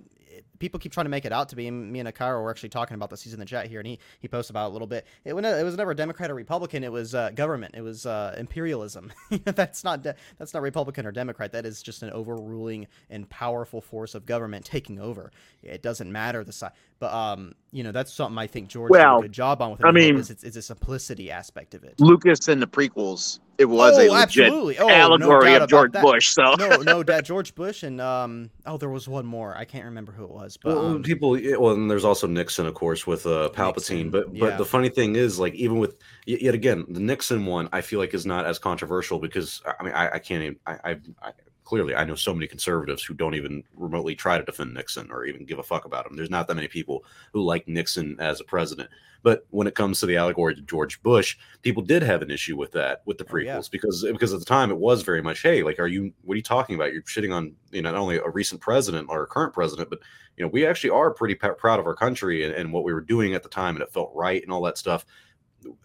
[0.60, 1.68] people keep trying to make it out to be.
[1.68, 3.22] Me and Akira were actually talking about this.
[3.22, 5.06] He's in the chat here, and he he posts about it a little bit.
[5.24, 6.84] It, it was never Democrat or Republican.
[6.84, 7.74] It was uh, government.
[7.76, 9.10] It was uh, imperialism.
[9.44, 11.50] that's not de- that's not Republican or Democrat.
[11.50, 15.32] That is just an overruling and powerful force of government taking over.
[15.62, 16.72] It doesn't matter the side.
[17.00, 19.72] But um, you know, that's something I think George well, did a good job on
[19.72, 19.84] with.
[19.84, 21.94] I mean, it's, it's a simplicity aspect of it.
[21.98, 26.30] Lucas and the prequels it was oh, a legit oh, allegory no of George Bush.
[26.30, 29.54] So no, no, that George Bush and um, oh, there was one more.
[29.54, 30.49] I can't remember who it was.
[30.56, 34.04] But well, um, people, well, and there's also Nixon, of course, with uh, Palpatine.
[34.04, 34.40] Nixon, but yeah.
[34.40, 37.98] but the funny thing is, like, even with yet again, the Nixon one, I feel
[37.98, 40.90] like is not as controversial because I mean, I, I can't even, I, I,
[41.22, 41.32] I
[41.70, 45.24] clearly I know so many conservatives who don't even remotely try to defend Nixon or
[45.24, 46.16] even give a fuck about him.
[46.16, 48.90] There's not that many people who like Nixon as a president.
[49.22, 52.56] But when it comes to the allegory to George Bush, people did have an issue
[52.56, 53.62] with that with the prequels oh, yeah.
[53.70, 56.38] because because at the time it was very much, hey, like, are you what are
[56.38, 56.92] you talking about?
[56.92, 60.00] You're shitting on you know not only a recent president or a current president, but
[60.36, 62.92] you know we actually are pretty p- proud of our country and, and what we
[62.92, 65.06] were doing at the time, and it felt right and all that stuff.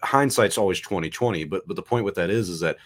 [0.02, 2.78] Hindsight's always 2020, but but the point with that is is that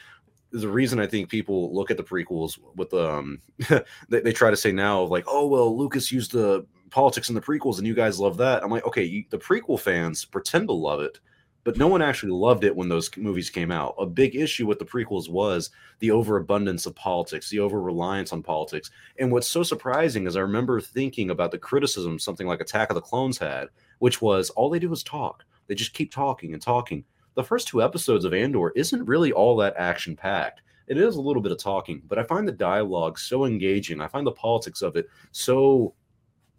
[0.51, 3.41] the reason I think people look at the prequels with um
[4.09, 7.41] they, they try to say now like oh well Lucas used the politics in the
[7.41, 8.63] prequels and you guys love that.
[8.63, 11.19] I'm like okay you, the prequel fans pretend to love it
[11.65, 13.93] but no one actually loved it when those movies came out.
[13.99, 18.41] A big issue with the prequels was the overabundance of politics the over reliance on
[18.41, 18.89] politics.
[19.19, 22.95] And what's so surprising is I remember thinking about the criticism something like Attack of
[22.95, 23.67] the Clones had
[23.99, 25.45] which was all they do is talk.
[25.67, 27.03] They just keep talking and talking
[27.39, 30.61] the first two episodes of Andor isn't really all that action packed.
[30.87, 34.01] It is a little bit of talking, but I find the dialogue so engaging.
[34.01, 35.93] I find the politics of it so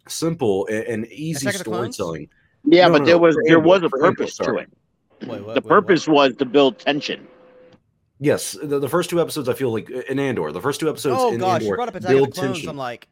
[0.07, 2.29] simple and, and easy storytelling.
[2.65, 4.69] Yeah, no, but no, there was there was a purpose to it.
[5.27, 6.31] Wait, what, the purpose what?
[6.31, 7.27] was to build tension.
[8.19, 11.17] Yes, the, the, first two episodes I feel like in Andor, the first two episodes
[11.19, 12.69] oh, in gosh, Andor you brought up Attack build of the Clones, tension.
[12.69, 13.07] I'm like,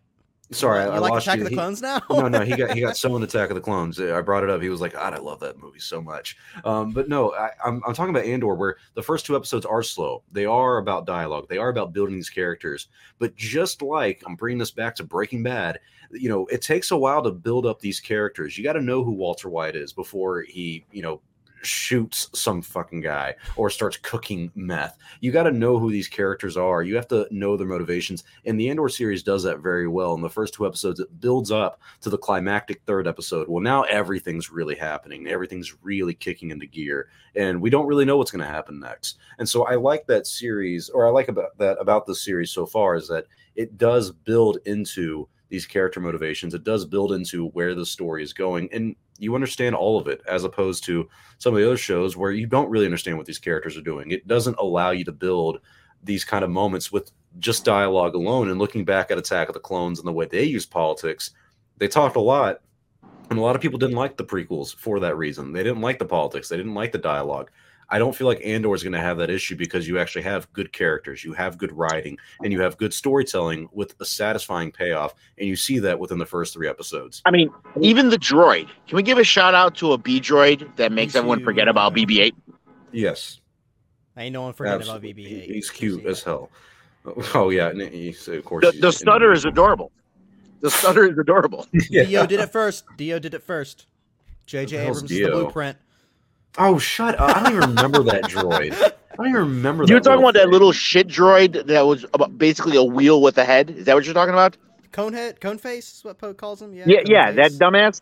[0.51, 1.43] Sorry, you I, like lost Attack you.
[1.43, 2.01] of the Clones now?
[2.09, 3.99] no, no, he got he got so in Attack of the Clones.
[3.99, 4.61] I brought it up.
[4.61, 6.37] He was like, God, I love that movie so much.
[6.63, 9.83] Um, but no, I, I'm I'm talking about Andor, where the first two episodes are
[9.83, 10.23] slow.
[10.31, 11.47] They are about dialogue.
[11.49, 12.87] They are about building these characters.
[13.19, 15.79] But just like I'm bringing this back to Breaking Bad,
[16.11, 18.57] you know, it takes a while to build up these characters.
[18.57, 21.21] You got to know who Walter White is before he, you know,
[21.61, 24.97] shoots some fucking guy or starts cooking meth.
[25.19, 26.83] You got to know who these characters are.
[26.83, 28.23] You have to know their motivations.
[28.45, 30.13] And the Andor series does that very well.
[30.15, 33.47] In the first two episodes, it builds up to the climactic third episode.
[33.47, 35.27] Well, now everything's really happening.
[35.27, 37.09] Everything's really kicking into gear.
[37.35, 39.17] And we don't really know what's going to happen next.
[39.37, 42.65] And so I like that series, or I like about that about the series so
[42.65, 46.53] far, is that it does build into these character motivations.
[46.53, 48.69] It does build into where the story is going.
[48.71, 52.31] And you understand all of it as opposed to some of the other shows where
[52.31, 54.11] you don't really understand what these characters are doing.
[54.11, 55.59] It doesn't allow you to build
[56.03, 58.49] these kind of moments with just dialogue alone.
[58.49, 61.31] And looking back at Attack of the Clones and the way they use politics,
[61.77, 62.61] they talked a lot.
[63.29, 65.53] And a lot of people didn't like the prequels for that reason.
[65.53, 66.49] They didn't like the politics.
[66.49, 67.51] They didn't like the dialogue.
[67.91, 70.51] I don't feel like Andor is going to have that issue because you actually have
[70.53, 75.15] good characters, you have good writing, and you have good storytelling with a satisfying payoff,
[75.37, 77.21] and you see that within the first three episodes.
[77.25, 77.49] I mean,
[77.81, 78.69] even the droid.
[78.87, 81.95] Can we give a shout out to a B droid that makes everyone forget about
[81.95, 82.33] BB-8?
[82.91, 83.41] Yes.
[84.15, 85.45] I ain't no one forget about BB-8.
[85.45, 86.51] He's cute as hell.
[87.33, 88.65] Oh yeah, he's, of course.
[88.65, 89.91] The, the stutter is adorable.
[90.61, 91.65] The stutter is adorable.
[91.89, 92.03] yeah.
[92.03, 92.83] D-O did it first.
[92.97, 93.87] D-O did it first.
[94.45, 94.77] J.J.
[94.77, 95.77] Abrams is the blueprint.
[96.57, 97.35] Oh, shut up!
[97.35, 98.73] I don't even remember that droid.
[98.73, 99.85] I don't even remember.
[99.85, 100.43] That You're talking about thing.
[100.43, 103.69] that little shit droid that was about basically a wheel with a head.
[103.69, 104.57] Is that what you're talking about?
[104.91, 106.73] Conehead, Coneface is what Poe calls him.
[106.73, 107.31] Yeah, yeah, yeah.
[107.31, 108.01] That dumbass.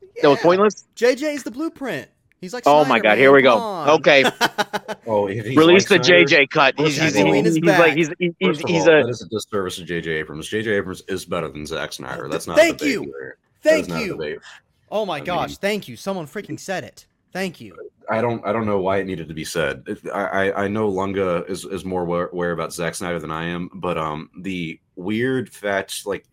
[0.00, 0.22] Yeah.
[0.22, 0.86] That was pointless.
[0.96, 2.08] JJ's the blueprint.
[2.40, 2.64] He's like.
[2.66, 3.10] Oh my god!
[3.10, 3.18] Man.
[3.18, 3.84] Here we go.
[3.94, 4.24] Okay.
[5.06, 6.74] oh, release like the Snyder, JJ cut.
[6.78, 9.02] He's, he's, he's, he's like he's he's, he's, he's all, a.
[9.02, 10.48] That is a disservice to JJ Abrams.
[10.48, 12.28] JJ Abrams is better than Zack Snyder.
[12.28, 12.56] That's not.
[12.56, 13.12] Thank you.
[13.62, 14.40] Thank you.
[14.90, 15.50] Oh my I gosh!
[15.50, 15.96] Mean, thank you.
[15.96, 17.06] Someone freaking said it.
[17.38, 17.76] Thank you.
[18.10, 19.84] I don't I don't know why it needed to be said.
[20.12, 23.70] I I, know Lunga is, is more aware, aware about Zack Snyder than I am,
[23.74, 26.24] but um the weird fetch like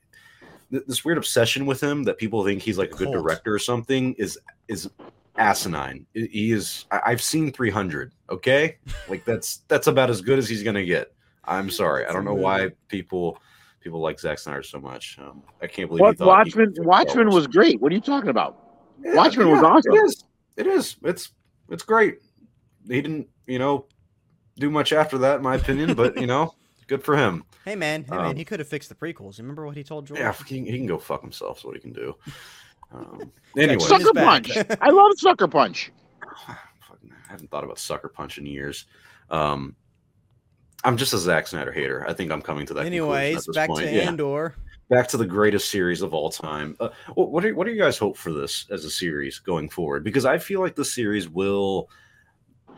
[0.72, 3.18] this weird obsession with him that people think he's like a good Cult.
[3.18, 4.90] director or something is is
[5.38, 6.08] asinine.
[6.14, 6.86] He is.
[6.90, 8.12] I've seen 300.
[8.32, 11.14] Okay, like that's that's about as good as he's gonna get.
[11.44, 12.08] I'm sorry.
[12.08, 13.38] I don't know why people
[13.80, 15.20] people like Zack Snyder so much.
[15.22, 16.02] Um, I can't believe.
[16.02, 16.74] What Watchmen?
[16.80, 17.80] Watchmen was great.
[17.80, 18.58] What are you talking about?
[19.04, 20.34] Yeah, Watchmen yeah, was awesome.
[20.58, 20.68] It is.
[20.68, 20.98] It is.
[21.04, 21.32] It's
[21.70, 22.20] it's great.
[22.88, 23.86] He didn't, you know,
[24.58, 25.96] do much after that, in my opinion.
[25.96, 26.54] But you know,
[26.88, 27.44] Good for him.
[27.64, 29.40] Hey man, hey Um, man, he could have fixed the prequels.
[29.40, 30.20] Remember what he told George?
[30.20, 31.60] Yeah, he, he can go fuck himself.
[31.60, 32.16] Is what he can do.
[32.94, 34.14] Um, anyway, Sucker.
[34.14, 34.52] Punch.
[34.82, 35.92] I love Sucker Punch.
[36.48, 36.56] I
[37.28, 38.86] haven't thought about Sucker Punch in years.
[39.32, 39.76] Um,
[40.84, 42.06] I'm just a Zack Snyder hater.
[42.08, 42.86] I think I'm coming to that.
[42.86, 43.86] Anyways, at this back point.
[43.86, 44.04] to Yeah.
[44.04, 44.56] Andor.
[44.90, 46.76] Back to the greatest series of all time.
[46.80, 50.04] Uh, what are, what do you guys hope for this as a series going forward?
[50.04, 51.90] Because I feel like the series will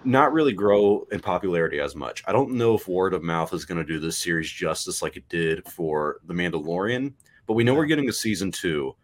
[0.04, 2.24] not really grow in popularity as much.
[2.28, 5.18] I don't know if word of mouth is going to do this series justice like
[5.18, 7.14] it did for The Mandalorian,
[7.46, 8.96] but we know we're getting a season two.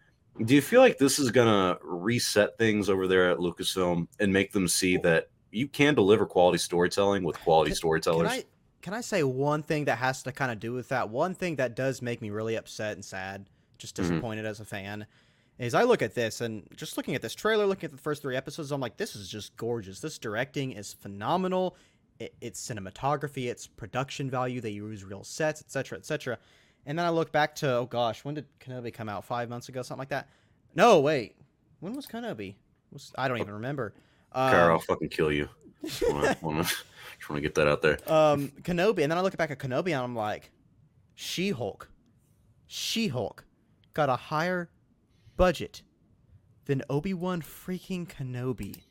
[0.45, 4.33] Do you feel like this is going to reset things over there at Lucasfilm and
[4.33, 8.29] make them see that you can deliver quality storytelling with quality Can- storytellers?
[8.29, 8.43] Can I
[8.83, 11.09] can I say one thing that has to kind of do with that?
[11.09, 13.47] One thing that does make me really upset and sad,
[13.79, 14.03] just Mhm.
[14.03, 15.07] disappointed as a fan,
[15.57, 18.21] is I look at this and just looking at this trailer, looking at the first
[18.21, 19.99] three episodes, I'm like, this is just gorgeous.
[20.01, 21.75] This directing is phenomenal.
[22.19, 24.61] It, it's cinematography, it's production value.
[24.61, 26.37] They use real sets, etc., etc.
[26.85, 29.23] And then I look back to oh gosh, when did Kenobi come out?
[29.25, 30.27] Five months ago, something like that.
[30.75, 31.35] No, wait,
[31.79, 32.55] when was Kenobi?
[32.91, 33.93] Was I don't even remember.
[34.33, 35.47] Um, I'll fucking kill you.
[37.23, 37.99] Just want to get that out there.
[38.11, 40.51] um Kenobi, and then I look back at Kenobi and I'm like,
[41.15, 41.87] She Hulk,
[42.67, 43.45] She Hulk
[43.93, 44.69] got a higher
[45.37, 45.83] budget
[46.65, 48.81] than Obi Wan freaking Kenobi.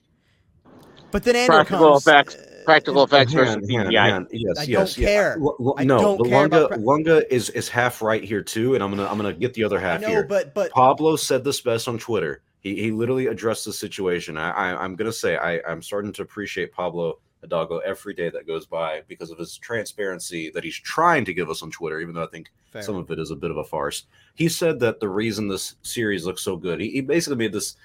[1.11, 2.07] But then Andor Practical comes.
[2.07, 2.35] effects.
[2.37, 4.11] uh, Practical effects Hang versus on, hang on, CGI.
[4.11, 4.27] hang.
[4.31, 5.09] Yes, I yes, don't yeah.
[5.09, 5.33] care.
[5.39, 8.43] L- l- I no, don't the care Lunga pra- Lunga is is half right here
[8.43, 10.25] too, and I'm gonna I'm gonna get the other half know, here.
[10.25, 12.41] but but Pablo said this best on Twitter.
[12.61, 14.39] He he literally addressed the situation.
[14.39, 18.47] I, I I'm gonna say I I'm starting to appreciate Pablo Hidalgo every day that
[18.47, 22.15] goes by because of his transparency that he's trying to give us on Twitter, even
[22.15, 22.83] though I think fair.
[22.83, 24.07] some of it is a bit of a farce.
[24.35, 27.77] He said that the reason this series looks so good, he, he basically made this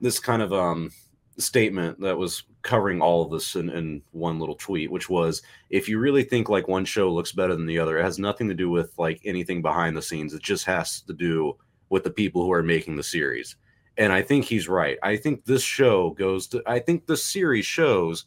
[0.00, 0.92] this kind of um
[1.38, 5.88] statement that was covering all of this in, in one little tweet, which was if
[5.88, 8.54] you really think like one show looks better than the other, it has nothing to
[8.54, 10.34] do with like anything behind the scenes.
[10.34, 11.56] It just has to do
[11.88, 13.56] with the people who are making the series.
[13.98, 14.98] And I think he's right.
[15.02, 18.26] I think this show goes to I think the series shows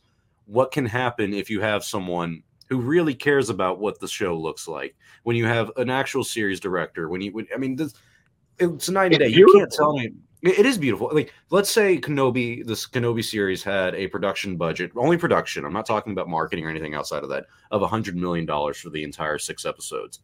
[0.50, 4.68] what can happen if you have someone who really cares about what the show looks
[4.68, 4.96] like.
[5.24, 7.94] When you have an actual series director, when you when, I mean this
[8.60, 9.38] it's 90 It's day.
[9.38, 10.06] You can't tell me
[10.42, 11.10] it it is beautiful.
[11.12, 15.66] Like, let's say Kenobi, this Kenobi series had a production budget, only production.
[15.66, 18.78] I'm not talking about marketing or anything outside of that, of a hundred million dollars
[18.78, 20.20] for the entire six episodes.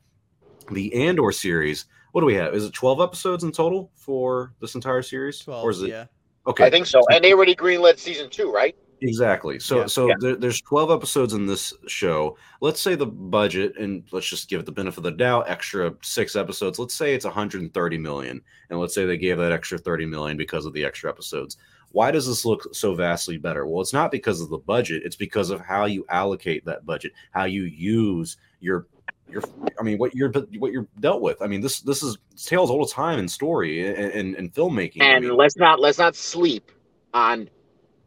[0.72, 2.56] The Andor series, what do we have?
[2.56, 5.40] Is it 12 episodes in total for this entire series?
[5.40, 6.06] 12, or is it yeah.
[6.48, 6.66] okay?
[6.66, 7.02] I think so.
[7.12, 8.76] And they already greenlit season two, right?
[9.02, 9.60] Exactly.
[9.60, 9.86] So Yeah.
[9.88, 10.16] so Yeah.
[10.20, 12.38] There, there's 12 episodes in this show.
[12.62, 15.94] Let's say the budget and let's just give it the benefit of the doubt, extra
[16.02, 16.80] 6 episodes.
[16.80, 20.66] Let's say it's 130 million and let's say they gave that extra 30 million because
[20.66, 21.58] of the extra episodes.
[21.92, 23.66] Why does this look so vastly better?
[23.66, 27.14] Well, it's not because of the budget, it's because of how you allocate that budget,
[27.32, 28.88] how you use your
[29.30, 29.42] your
[29.80, 31.42] I mean what you're what you're dealt with.
[31.42, 35.02] I mean this this is tales all the time in story and and, and filmmaking.
[35.02, 36.72] I And mean, let's not let's not sleep
[37.14, 37.50] on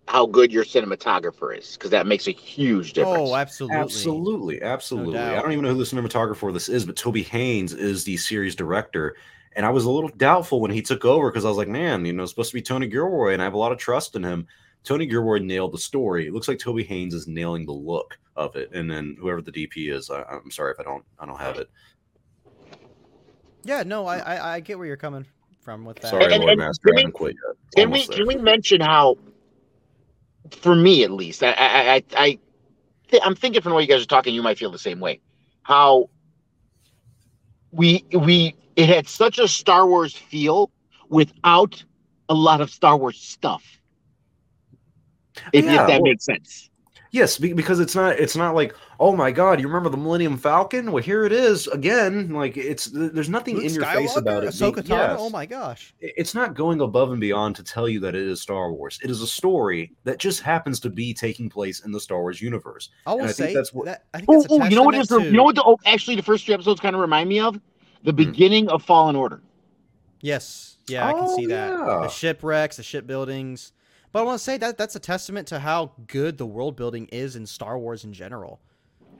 [0.08, 3.30] how good your cinematographer is, because that makes a huge oh, difference.
[3.30, 3.76] Oh, absolutely.
[3.76, 5.18] Absolutely, absolutely.
[5.18, 8.16] I don't even know who the cinematographer for this is, but Toby Haynes is the
[8.16, 9.16] series director.
[9.54, 12.06] And I was a little doubtful when he took over because I was like, man,
[12.06, 14.16] you know, it's supposed to be Tony Gilroy, and I have a lot of trust
[14.16, 14.46] in him.
[14.82, 16.26] Tony Gilroy nailed the story.
[16.26, 19.52] It looks like Toby Haynes is nailing the look of it, and then whoever the
[19.52, 21.68] DP is, I, I'm sorry if I don't, I don't have it.
[23.64, 25.26] Yeah, no, I, I I get where you're coming
[25.60, 26.08] from with that.
[26.08, 27.56] Sorry, And- Lord and Master, can I we- haven't quit yet.
[27.76, 29.16] Can we Almost can we mention how,
[30.54, 32.38] for me at least, I I I, I
[33.22, 35.20] I'm thinking from the way you guys are talking, you might feel the same way.
[35.62, 36.10] How
[37.72, 40.70] we we it had such a Star Wars feel
[41.08, 41.82] without
[42.28, 43.64] a lot of Star Wars stuff.
[45.52, 46.67] If, Yeah, if that makes sense.
[47.10, 50.92] Yes, because it's not it's not like oh my god, you remember the Millennium Falcon?
[50.92, 52.30] Well, here it is again.
[52.34, 54.48] Like it's there's nothing Luke in your face about it.
[54.50, 55.16] Ahsoka being- yes.
[55.18, 55.94] Oh my gosh.
[56.00, 58.98] it's not going above and beyond to tell you that it is Star Wars.
[59.02, 62.42] It is a story that just happens to be taking place in the Star Wars
[62.42, 62.90] universe.
[63.06, 64.82] I will I say that's what- that I think Oh, that's a oh, you know
[64.82, 67.00] what is the, you know what the, oh, actually the first three episodes kind of
[67.00, 67.54] remind me of
[68.04, 68.16] the Hmm.
[68.16, 69.40] beginning of Fallen Order.
[70.20, 70.76] Yes.
[70.88, 71.70] Yeah, I can Oh, see that.
[71.70, 71.84] yeah.
[72.02, 73.72] The shipwrecks, the shipbuildings.
[74.12, 77.06] But I want to say that that's a testament to how good the world building
[77.12, 78.60] is in Star Wars in general.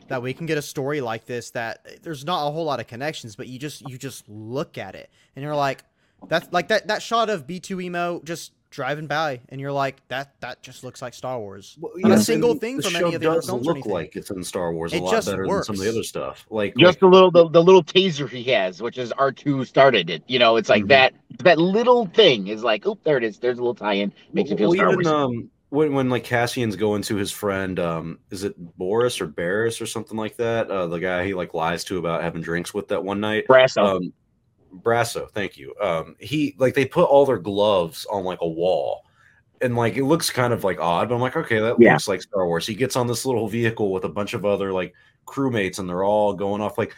[0.09, 2.81] That we can get a story like this that eh, there's not a whole lot
[2.81, 5.85] of connections, but you just you just look at it and you're like
[6.29, 10.63] that's like that that shot of B2EMO just driving by and you're like that that
[10.63, 11.77] just looks like Star Wars.
[11.81, 13.93] Well, Not a single thing from any of the other does films look anything.
[13.93, 16.03] like it's in Star Wars a It lot just better than some of the other
[16.03, 16.47] stuff.
[16.51, 20.11] Like Just the little the, the little taser he has, which is R two started
[20.11, 20.23] it.
[20.27, 20.89] You know, it's like Mhm.
[20.89, 21.15] that
[21.45, 23.39] that little thing is like, oh, there it is.
[23.39, 24.13] There's a little tie-in.
[24.33, 25.07] Makes well, it feel Star even Wars.
[25.07, 29.81] um when when like Cassian's going to his friend, um, is it Boris or Barris
[29.81, 30.71] or something like that?
[30.71, 33.45] Uh, the guy he like lies to about having drinks with that one night.
[33.49, 33.83] Brasso.
[33.97, 34.13] Um,
[34.75, 35.75] Brasso, thank you.
[35.81, 39.05] Um, he like they put all their gloves on like a wall,
[39.61, 41.93] and like it looks kind of like odd, but I'm like, okay, that Yeah.
[41.95, 42.67] looks like Star Wars.
[42.67, 44.95] He gets on this little vehicle with a bunch of other like
[45.27, 46.79] crewmates, and they're all going off.
[46.79, 46.95] Like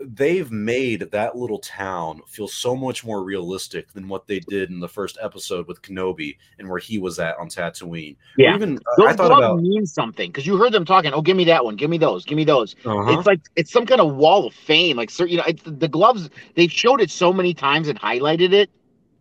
[0.00, 4.80] they've made that little town feel so much more realistic than what they did in
[4.80, 8.14] the first episode with Kenobi and where he was at on Tatooine.
[8.14, 8.54] Or Yeah.
[8.54, 11.12] even Those I thought about mean something because you heard them talking.
[11.12, 11.76] Oh, give me that one.
[11.76, 12.24] Give me those.
[12.24, 12.74] Give me those.
[12.84, 13.18] uh-huh.
[13.18, 14.96] It's like it's some kind of wall of fame.
[14.96, 16.30] Like, you know, it's, the gloves.
[16.54, 18.70] They've showed it so many times and highlighted it.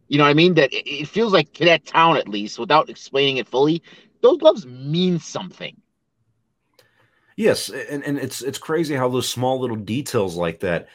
[0.07, 0.53] You know what I mean?
[0.55, 3.81] That it, feels like that town, at least, without explaining it fully.
[4.21, 5.75] Those gloves mean something.
[7.35, 10.87] Yes, and, and it's it's crazy how those small little details like that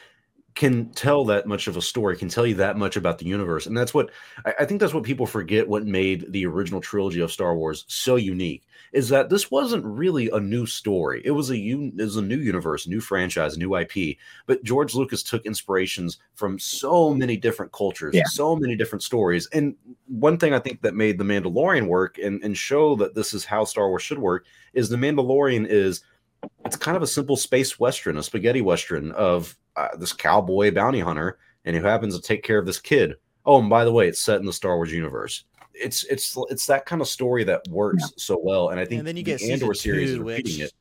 [0.55, 3.65] can tell that much of a story, can tell you that much about the universe.
[3.65, 4.11] And that's what
[4.45, 7.85] I, I think that's what people forget what made the original trilogy of Star Wars
[7.87, 11.21] so unique is that this wasn't really a new story.
[11.25, 14.17] It was a it was a new universe, new franchise, new IP.
[14.45, 18.23] But George Lucas took inspirations from so many different cultures, Yeah.
[18.27, 19.47] so many different stories.
[19.53, 19.75] And
[20.07, 23.43] one thing I think that made The Mandalorian work and, and show that this is
[23.43, 26.03] how Star Wars should work is The Mandalorian is
[26.65, 30.99] it's kind of a simple space western, a spaghetti western of uh, this cowboy bounty
[30.99, 33.15] hunter, and who happens to take care of this kid.
[33.45, 35.45] Oh, and by the way, it's set in the Star Wars universe.
[35.73, 39.07] It's it's it's that kind of story that works so well, and I think and
[39.07, 40.71] then you the get Andor series is repeating which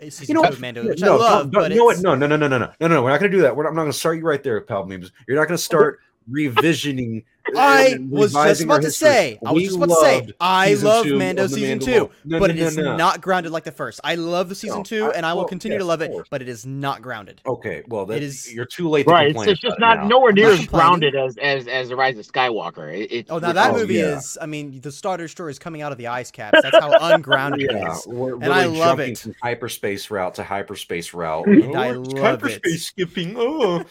[0.00, 0.12] it.
[0.12, 0.60] season You know what?
[0.60, 1.72] Mando, No, I no, love, don't- but
[2.02, 3.02] no, no, no, no, no, no, no, no, no.
[3.02, 3.56] We're not going to do that.
[3.56, 4.86] We're, I'm not going to start you right there, pal.
[4.86, 5.10] Memes.
[5.26, 5.98] You're not going to start
[6.30, 7.24] revisioning.
[7.56, 11.46] I was just about to say, I was just about to say, I love Mando
[11.46, 12.96] season two, No, but no, it no, is no.
[12.96, 14.00] not grounded like the first.
[14.04, 16.00] I love the season No, two, I- and I will well, continue yes, to love
[16.02, 17.40] it, but it is not grounded.
[17.46, 19.26] Okay, well, that, It is- you're too late to Right.
[19.28, 19.48] It's, complain.
[19.50, 20.08] it's just about not now.
[20.08, 22.92] nowhere near as grounded as as as the Rise of Skywalker.
[22.96, 24.16] It, it, Oh, now that Oh, movie yeah.
[24.18, 24.36] is.
[24.40, 26.58] I mean, the Star Destroyer is coming out of the ice caps.
[26.62, 28.06] That's how ungrounded Yeah, is.
[28.06, 29.18] we're, we're And I like love jumping it.
[29.18, 31.46] from hyperspace route to hyperspace route.
[31.46, 32.80] And Oh, I it's love hyperspace it.
[32.80, 33.34] skipping.
[33.36, 33.84] Oh,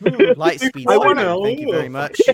[0.36, 0.86] Light speed.
[0.88, 1.90] I Thank you very oh.
[1.90, 2.20] much.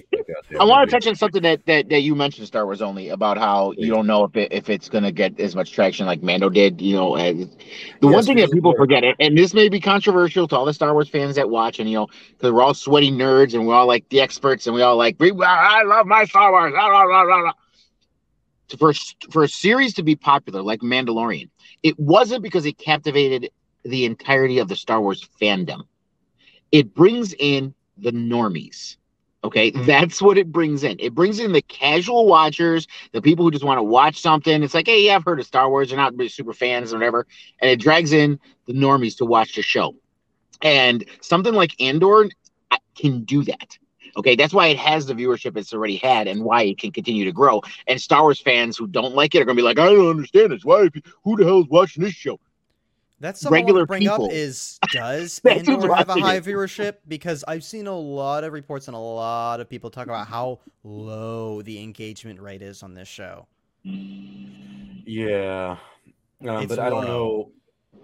[0.59, 3.09] Oh, I want to touch on something that, that that you mentioned, Star Wars only,
[3.09, 6.23] about how you don't know if it, if it's gonna get as much traction like
[6.23, 6.81] Mando did.
[6.81, 7.57] You know, the
[8.01, 10.93] one thing that people forget, and- and this may be controversial to all the Star
[10.93, 13.89] Wars fans that watch, and you know, because we're all sweaty nerds and we're all
[13.89, 16.73] like the experts, and we all like, I love my Star Wars.
[16.73, 17.53] rah, rah, rah, rah, rah."
[18.79, 18.93] For
[19.33, 21.51] for a series to be popular like Mandalorian,
[21.83, 23.51] it wasn't because it captivated
[23.83, 25.81] the entirety of the Star Wars fandom.
[26.71, 28.97] It brings in the normies.
[29.45, 29.85] Okay, hmm.
[29.85, 30.97] that's what it brings in.
[31.01, 34.63] It brings in the casual watchers, the people who just want to watch something.
[34.63, 35.89] It's like, hey, yeah, I've heard of Star Wars.
[35.89, 37.27] They're not really super fans or whatever.
[37.61, 39.97] And it drags in the normies to watch the show.
[40.63, 42.29] And something like Andor
[42.95, 43.79] can do that.
[44.17, 47.25] Okay, that's why it has the viewership it's already had and why it can continue
[47.25, 47.63] to grow.
[47.87, 50.11] And Star Wars fans who don't like it are going to be like, I don't
[50.11, 50.65] understand this.
[50.65, 50.89] Why?
[51.25, 52.39] Who the hell is watching this show?
[53.23, 54.25] That's something I regular want to bring people.
[54.27, 56.45] up is does That's Andor have a high it.
[56.45, 56.97] viewership?
[57.07, 60.59] Because I've seen a lot of reports and a lot of people talk about how
[60.83, 63.47] low the engagement rate is on this show.
[63.85, 65.77] Yeah,
[66.45, 67.53] uh, It's but I don't know.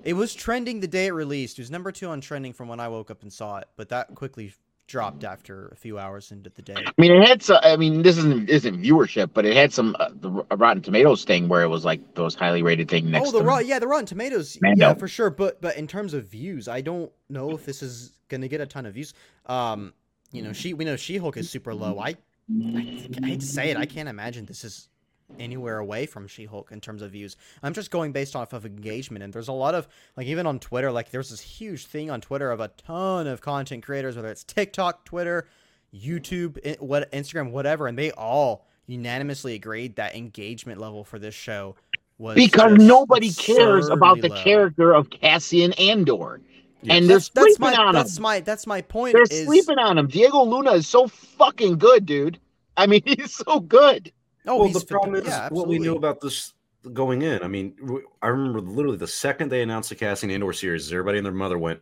[0.04, 1.58] It was trending the day it released.
[1.58, 3.88] It was number two on trending from when I woke up and saw it, but
[3.88, 4.54] that quickly
[4.88, 6.74] dropped after a few hours into the day.
[6.74, 7.60] I mean, it had some.
[7.62, 11.48] I mean, this isn't isn't viewership, but it had some uh, the Rotten Tomatoes thing
[11.48, 13.28] where it was like those highly rated thing next.
[13.28, 14.88] oh, the to raw, yeah, the Rotten Tomatoes, Mando.
[14.88, 15.30] yeah, for sure.
[15.30, 18.66] But but in terms of views, I don't know if this is gonna get a
[18.66, 19.14] ton of views.
[19.46, 19.92] Um,
[20.32, 21.98] you know, she we know She Hulk is super low.
[21.98, 22.16] I, I
[23.22, 24.88] I hate to say it, I can't imagine this is
[25.38, 27.36] anywhere away from She Hulk in terms of views.
[27.62, 30.58] I'm just going based off of engagement, and there's a lot of like even on
[30.58, 34.28] Twitter, like there's this huge thing on Twitter of a ton of content creators, whether
[34.28, 35.46] it's TikTok, Twitter,
[35.94, 41.34] YouTube, eh, what Instagram, whatever, and they all unanimously agreed that engagement level for this
[41.34, 41.76] show
[42.18, 44.42] was because nobody cares about the low.
[44.42, 46.40] character of Cassian Andor,
[46.88, 47.94] and they're That's, that's sleeping my on him.
[47.94, 49.14] that's my that's my point.
[49.14, 50.08] They're is, sleeping on him.
[50.08, 52.40] Diego Luna is so fucking good, dude.
[52.76, 54.12] I mean, he's so good.
[54.48, 56.54] Oh, well, the problem is yeah, what we knew about this
[56.92, 57.42] going in.
[57.42, 57.74] I mean,
[58.22, 61.58] I remember literally the second they announced the Cassian Andor series, everybody and their mother
[61.58, 61.80] went,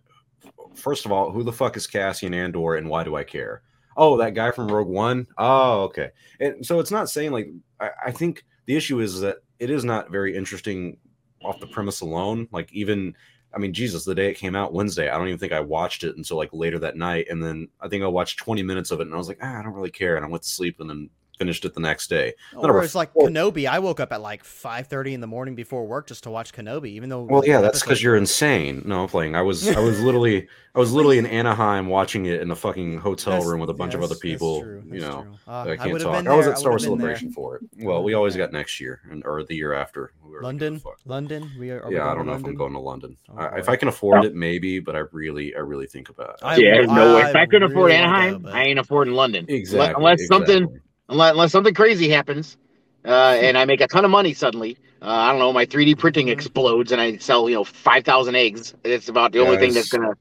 [0.74, 3.62] first of all, who the fuck is Cassian Andor and why do I care?
[3.96, 5.26] Oh, that guy from Rogue One.
[5.38, 6.10] Oh, okay.
[6.40, 7.48] And so it's not saying like
[7.80, 10.98] I, I think the issue is that it is not very interesting
[11.42, 12.48] off the premise alone.
[12.52, 13.14] Like even
[13.54, 16.04] I mean, Jesus, the day it came out Wednesday, I don't even think I watched
[16.04, 17.26] it until like later that night.
[17.30, 19.58] And then I think I watched 20 minutes of it and I was like, ah,
[19.58, 20.16] I don't really care.
[20.16, 22.34] And I went to sleep and then finished it the next day.
[22.54, 23.30] None of Or our it's like fault.
[23.30, 23.68] Kenobi.
[23.68, 26.52] I woke up at like five thirty in the morning before work just to watch
[26.52, 27.22] Kenobi, even though.
[27.22, 28.82] Well, yeah, that's because you're insane.
[28.84, 29.34] No, I'm playing.
[29.36, 32.98] I was, I was literally, I was literally in Anaheim watching it in a fucking
[32.98, 34.62] hotel That's- room with a bunch of yes, other that's people.
[34.62, 35.32] true, You that's know, true.
[35.46, 36.26] Uh, I can't would've talk.
[36.26, 37.16] I was at Star Wars would've there.
[37.16, 37.62] Celebration for it.
[37.78, 40.12] Well, we always got next year and or the year after.
[40.24, 40.80] We were- London.
[41.04, 41.50] London.
[41.58, 41.82] We are.
[41.82, 43.16] are we Yeah, I don't to know if I'm going to London.
[43.30, 43.68] Oh, I, if.
[43.68, 44.80] I can afford it, maybe.
[44.80, 46.38] But I really, I really think about.
[46.42, 47.22] I- yeah, no way.
[47.22, 49.46] I If I couldn't afford Anaheim, I ain't affording London.
[49.48, 49.94] exactly.
[49.96, 50.80] unless something- exactly.
[51.08, 52.56] Unless, unless something crazy happens,
[53.04, 54.76] uh, and I make a ton of money suddenly.
[55.00, 56.32] Uh, I don't know, my 3D printing Mhm.
[56.32, 58.74] explodes, and I sell you know five thousand eggs.
[58.82, 60.14] It's about the only thing that's gonna.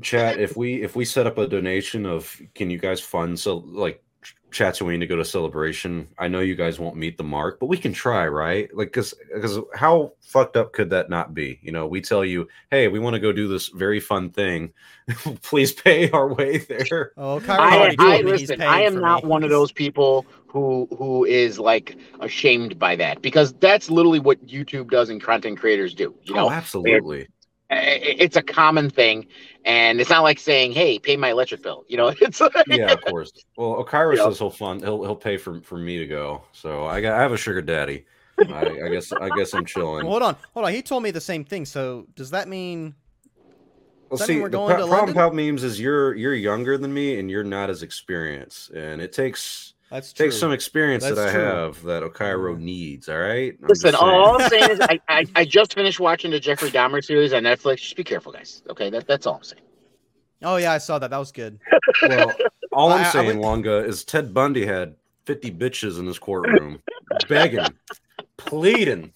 [0.00, 3.56] chat if we if we set up a donation of can you guys fund so
[3.56, 4.01] like
[4.50, 7.78] Chatooine to go to celebration i know you guys won't meet the mark but we
[7.78, 11.86] can try right like because because how fucked up could that not be you know
[11.86, 14.70] we tell you hey we want to go do this very fun thing
[15.42, 18.60] please pay our way there Oh, Kyrie I, already I told me he's listen.
[18.62, 19.30] I am not me.
[19.30, 24.46] one of those people who who is like ashamed by that because that's literally what
[24.46, 26.14] YouTube does and content creators do.
[26.24, 27.22] You oh, know, oh absolutely
[27.70, 29.26] I- I- it's a common thing,
[29.64, 32.92] and it's not like saying, "Hey, pay my electric bill." You know, it's like, yeah
[32.92, 34.24] of course well Okairo Yeah.
[34.24, 37.22] says he'll fund he'll he'll pay for for me to go so i got i
[37.22, 38.04] have a sugar daddy
[38.38, 40.72] I, I guess i guess i'm chilling Well, hold on, hold on.
[40.72, 41.64] He told me the same thing.
[41.64, 42.94] So does that mean?
[44.10, 45.14] Well, Does mean see, we're the going pro- to problem, London?
[45.14, 49.12] pal memes is you're you're younger than me and you're not as experienced, and it
[49.12, 50.26] takes That's true.
[50.26, 51.40] takes some experience that I true.
[51.42, 53.08] have that Okairo needs.
[53.10, 54.40] All right, I'm Listen, just all.
[54.40, 57.76] I'm saying is, I, I I just finished watching the Jeffrey Dahmer series on Netflix.
[57.82, 58.62] Just be careful, guys.
[58.70, 59.62] Okay, that, that's all I'm saying.
[60.42, 61.10] Oh yeah, I saw that.
[61.10, 61.60] That was good.
[62.08, 62.34] well,
[62.72, 64.94] all I- I'm I saying, would- Lunga, is Ted Bundy had
[65.26, 66.80] 50 bitches in his courtroom,
[67.28, 67.66] begging,
[68.38, 69.12] pleading.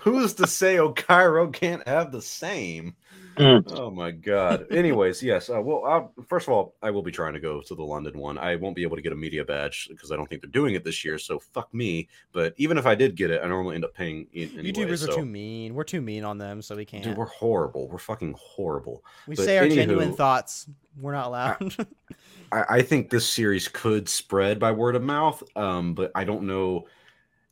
[0.00, 2.96] Who's to say Okairo can't have the same?
[3.36, 3.72] Mm.
[3.78, 4.66] Oh my god.
[4.70, 5.48] Anyways, yes.
[5.48, 8.18] Uh, well, I'll, first of all, I will be trying to go to the London
[8.18, 8.38] one.
[8.38, 10.74] I won't be able to get a media badge because I don't think they're doing
[10.74, 11.18] it this year.
[11.18, 12.08] So fuck me.
[12.32, 14.26] But even if I did get it, I normally end up paying.
[14.32, 15.12] in- Anyway, YouTubers so.
[15.12, 15.74] are too mean.
[15.74, 17.04] We're too mean on them, so we can't.
[17.04, 17.88] Dude, we're horrible.
[17.88, 19.04] We're fucking horrible.
[19.26, 20.66] we but say our genuine thoughts.
[21.00, 21.76] We're not allowed.
[22.52, 26.42] I, I think this series could spread by word of mouth, um, but I don't
[26.42, 26.86] know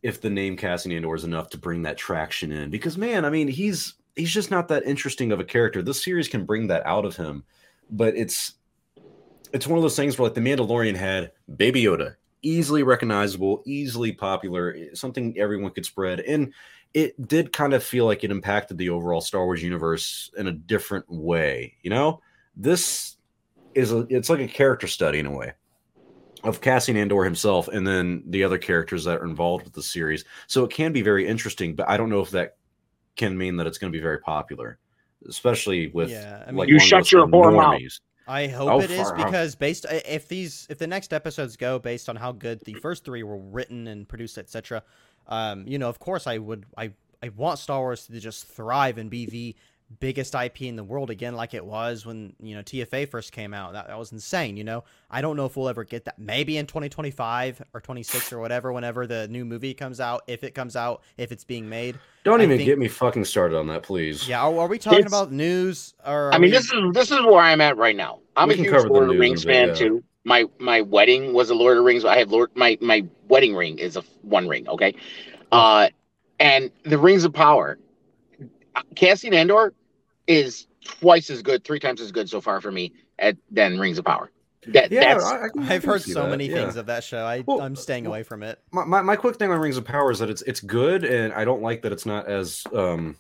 [0.03, 2.71] if the name Cassian Andor is enough to bring that traction in.
[2.71, 5.81] Because man, I mean, he's he's just not that interesting of a character.
[5.81, 7.45] This series can bring that out of him,
[7.91, 8.55] but it's
[9.53, 14.13] it's one of those things where like the Mandalorian had Baby Yoda, easily recognizable, easily
[14.13, 16.53] popular, something everyone could spread, and
[16.93, 20.53] it did kind of feel like it impacted the overall Star Wars universe in a
[20.53, 21.75] different way.
[21.83, 22.21] You know,
[22.57, 23.17] this
[23.75, 25.53] is a, it's like a character study in a way
[26.45, 30.25] of Cassian Andor himself and then the other characters that are involved with the series.
[30.47, 32.58] So it can be very interesting, but I don't know if that
[33.19, 34.79] can mean that it's going to be very popular,
[35.29, 37.81] especially with Yeah, I like You shut your whore mouth.
[38.27, 39.27] I hope Oh, it is far out.
[39.27, 43.05] because based if these if the next episodes go based on how good the first
[43.05, 44.83] three were written and produced etc.
[45.27, 46.93] Um, you know, of course, I would I
[47.23, 49.57] I want Star Wars to just thrive and be the
[50.01, 53.55] biggest IP in the world again, like it was when you know TFA first came
[53.55, 53.73] out.
[53.73, 54.57] That, that was insane.
[54.57, 56.19] You know, I don't know if we'll ever get that.
[56.19, 60.55] Maybe in 2025 or 26 or whatever, whenever the new movie comes out, if it
[60.55, 61.99] comes out, if it's being made.
[62.25, 64.29] Don't I even think- get me fucking started on that, please.
[64.29, 66.33] Yeah, are, are we talking It's- about news or?
[66.35, 68.21] I mean, we- this is this is where I'm at right now.
[68.37, 69.75] I'm We a huge cover the Lord of the Rings in a bit, fan yeah.
[69.75, 70.05] too.
[70.25, 72.05] My my wedding was a Lord of the Rings.
[72.05, 74.69] I have Lord my my wedding ring is a one ring.
[74.69, 74.95] Okay,
[75.51, 75.89] uh,
[76.39, 77.79] and the Rings of Power.
[78.95, 79.73] Cassian Andor
[80.29, 83.99] is twice as good, three times as good so far for me at than Rings
[83.99, 84.31] of Power.
[84.69, 86.57] That Yeah, that's I, I can, I I've heard so that, many yeah.
[86.57, 87.25] things of that show.
[87.25, 88.61] I Well, I'm staying well- away from it.
[88.71, 91.33] my, my, my quick thing on Rings of Power is that it's it's good, and
[91.33, 93.17] I don't like that it's not as um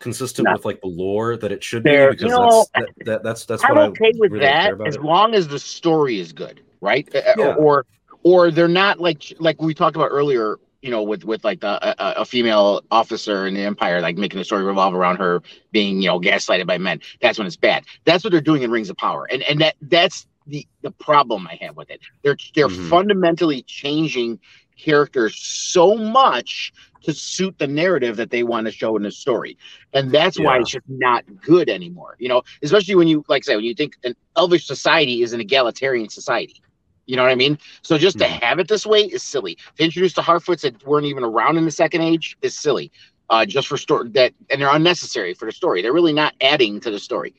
[0.00, 0.52] consistent No.
[0.54, 3.22] with like the lore that it should There- be because you know, that's that, that,
[3.22, 5.02] that's that's I'm what okay I with really that as it.
[5.02, 7.08] long as the story is good, right?
[7.14, 7.54] Uh, uh, Yeah.
[7.54, 7.86] Or
[8.22, 10.58] or they're not like like we talked about earlier.
[10.82, 11.68] You know, with with like the,
[12.02, 16.02] a, a female officer in the Empire, like making the story revolve around her being
[16.02, 17.00] you know gaslighted by men.
[17.20, 17.84] That's when it's bad.
[18.04, 21.46] That's what they're doing in Rings of Power, and and that that's the the problem
[21.48, 22.00] I have with it.
[22.22, 22.70] They're they're Mhm.
[22.70, 24.40] fundamentally changing
[24.78, 26.72] characters so much
[27.02, 29.56] to suit the narrative that they want to show in the story
[29.92, 33.52] and that's why it's just not good anymore you know especially when you like I
[33.52, 36.60] say when you think an elvish society is an egalitarian society
[37.06, 37.58] you know what i mean?
[37.82, 38.40] So just to Mhm.
[38.42, 39.56] have it this way is silly.
[39.76, 42.90] To introduce the harfoots that weren't even around in the second age is silly
[43.30, 45.82] uh just for story that and they're unnecessary for the story.
[45.82, 47.34] They're really not adding to the story.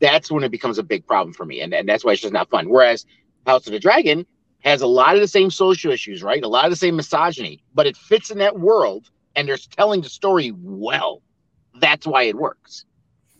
[0.00, 2.32] That's when it becomes a big problem for me and, and that's why it's just
[2.32, 2.68] not fun.
[2.68, 3.06] Whereas
[3.46, 4.26] house of the dragon
[4.60, 6.42] has a lot of the same social issues right?
[6.42, 10.00] A lot of the same misogyny but it fits in that world and they're telling
[10.02, 11.22] the story well.
[11.80, 12.84] That's why it works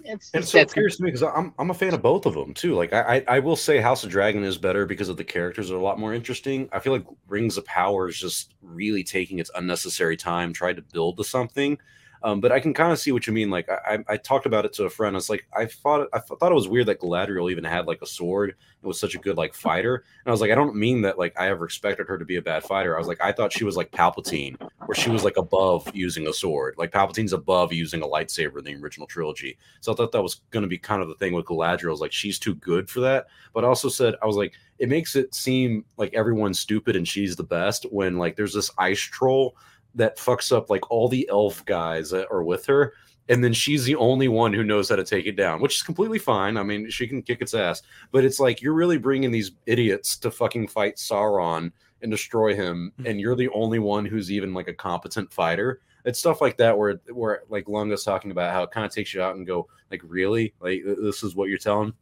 [0.04, 2.34] it's, And it's so curious to me because I'm I'm a fan of both of
[2.34, 2.74] them too.
[2.74, 5.70] Like I, I I will say House of Dragon is better because of the characters
[5.70, 6.68] are a lot more interesting.
[6.72, 10.82] I feel like Rings of Power is just really taking its unnecessary time, trying to
[10.82, 11.78] build to something.
[12.24, 13.50] Um, but I can kind of see what you mean.
[13.50, 15.14] Like I, I, I talked about it to a friend.
[15.14, 18.00] I was like, I thought I thought it was weird that Galadriel even had like
[18.00, 19.96] a sword and was such a good like fighter.
[19.96, 22.36] And I was like, I don't mean that like I ever expected her to be
[22.36, 22.96] a bad fighter.
[22.96, 24.56] I was like, I thought she was like Palpatine,
[24.86, 26.76] where she was like above using a sword.
[26.78, 29.58] Like Palpatine's above using a lightsaber in the original trilogy.
[29.82, 31.92] So I thought that was going to be kind of the thing with Galadriel.
[31.92, 33.26] Is like she's too good for that.
[33.52, 37.06] But I also said I was like, it makes it seem like everyone's stupid and
[37.06, 39.56] she's the best when like there's this ice troll
[39.94, 42.94] that fucks up like all the elf guys that are with her
[43.28, 45.82] and then she's the only one who knows how to take it down which is
[45.82, 46.56] completely fine.
[46.56, 47.82] I mean she can kick its ass.
[48.10, 51.72] But it's like you're really bringing these idiots to fucking fight sauron
[52.02, 55.80] and destroy him and you're the only one who's even like a competent fighter.
[56.04, 59.14] It's stuff like that where where like lunga's talking about how it kind of takes
[59.14, 60.54] you out and go like really?
[60.60, 61.94] Like this is what you're telling?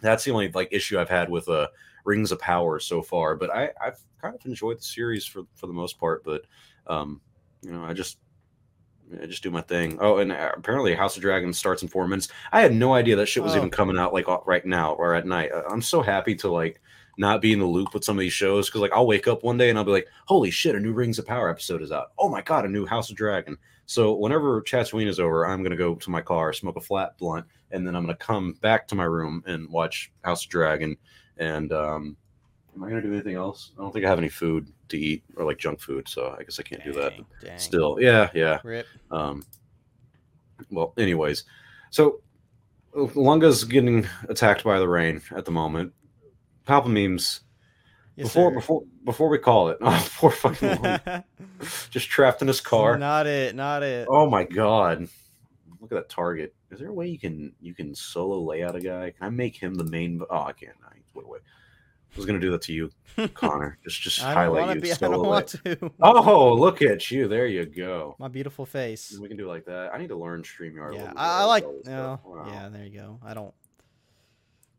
[0.00, 1.68] That's the only like issue i've had with uh
[2.04, 5.66] rings of power so far but i i've kind of enjoyed the series for for
[5.66, 6.42] the most part but
[6.86, 7.20] um
[7.66, 8.18] you know, I just
[9.22, 9.98] I just do my thing.
[10.00, 12.28] Oh, and uh, apparently House of Dragons starts in four minutes.
[12.52, 13.56] I had no idea that shit was Oh.
[13.56, 15.50] even coming out like right now or at night.
[15.70, 16.80] I'm so happy to like
[17.18, 19.42] not be in the loop with some of these shows because like I'll wake up
[19.42, 21.92] one day and I'll be like, holy shit, a new Rings of Power episode is
[21.92, 22.12] out.
[22.18, 23.56] Oh my god, a new House of Dragon.
[23.86, 27.46] So whenever Tatooine is over, I'm gonna go to my car, smoke a flat blunt,
[27.70, 30.96] and then I'm gonna come back to my room and watch House of Dragon.
[31.38, 32.16] And um,
[32.76, 33.72] am I gonna do anything else?
[33.78, 36.42] I don't think I have any food to eat or like junk food, so I
[36.42, 37.12] guess I can't do that.
[37.12, 37.58] Dang, dang.
[37.58, 38.60] Still, yeah, yeah.
[38.62, 38.86] Rip.
[39.10, 39.44] Um,
[40.70, 41.44] well, anyways,
[41.90, 42.20] so
[42.94, 45.92] Lunga's getting attacked by the rain at the moment.
[46.66, 47.40] Palpamemes.
[48.16, 48.54] Yes, before sir.
[48.54, 51.24] before before we call it, oh poor fucking Lunga.
[51.90, 52.98] just trapped in his car.
[52.98, 53.54] Not it.
[53.54, 54.06] Not it.
[54.10, 55.08] Oh my god!
[55.80, 56.54] Look at that target.
[56.70, 59.10] Is there a way you can you can solo lay out a guy?
[59.10, 60.20] Can I make him the main?
[60.30, 60.76] Oh, I can't.
[60.84, 61.42] I, wait, wait.
[62.16, 62.90] I was gonna do that to you,
[63.34, 63.78] Connor.
[63.84, 64.80] Just just I highlight you.
[64.80, 64.92] be.
[64.92, 65.90] I don't want to.
[66.00, 67.28] Oh, look at you!
[67.28, 68.16] There you go.
[68.18, 69.18] My beautiful face.
[69.20, 69.92] We can do it like that.
[69.92, 70.94] I need to learn StreamYard.
[70.94, 71.66] a Yeah, I, I like.
[71.84, 72.18] No.
[72.24, 72.46] Wow.
[72.48, 73.20] yeah, there you go.
[73.22, 73.52] I don't.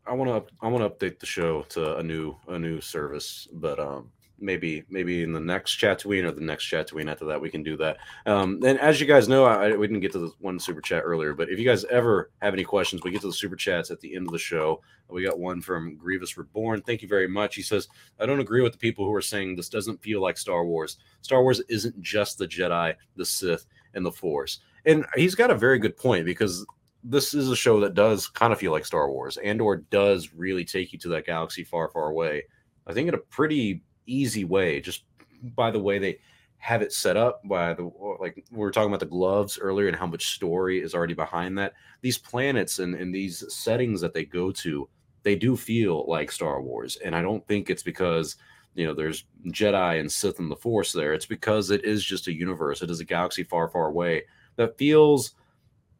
[0.04, 0.54] I want to.
[0.60, 4.10] I want to update the show to a new a new service, but um,
[4.40, 7.76] maybe maybe in the next Chatooine or the next Chatooine after that we can do
[7.76, 7.98] that.
[8.26, 11.02] Um, and as you guys know, I, we didn't get to the one super chat
[11.04, 13.90] earlier, but if you guys ever have any questions, we get to the super chats
[13.90, 14.80] at the end of the show.
[15.08, 16.82] We got one from Grievous Reborn.
[16.82, 17.54] Thank you very much.
[17.54, 17.88] He says,
[18.20, 20.98] "I don't agree with the people who are saying this doesn't feel like Star Wars.
[21.22, 25.54] Star Wars isn't just the Jedi, the Sith, and the Force." And he's got a
[25.54, 26.64] very good point because
[27.04, 29.36] this is a show that does kind of feel like Star Wars.
[29.38, 32.44] Andor does really take you to that galaxy far, far away.
[32.86, 33.82] I think in a pretty
[34.12, 35.04] easy way, just
[35.42, 36.18] by the way they
[36.58, 37.40] have it set up.
[37.44, 37.90] By the
[38.20, 41.56] like we were talking about the gloves earlier and how much story is already behind
[41.58, 41.74] that.
[42.00, 44.88] These planets and, and these settings that they go to,
[45.22, 46.96] they do feel like Star Wars.
[47.04, 48.36] And I don't think it's because
[48.74, 51.14] you know there's Jedi and Sith and the Force there.
[51.14, 52.82] It's because it is just a universe.
[52.82, 54.24] It is a galaxy far, far away
[54.56, 55.32] that feels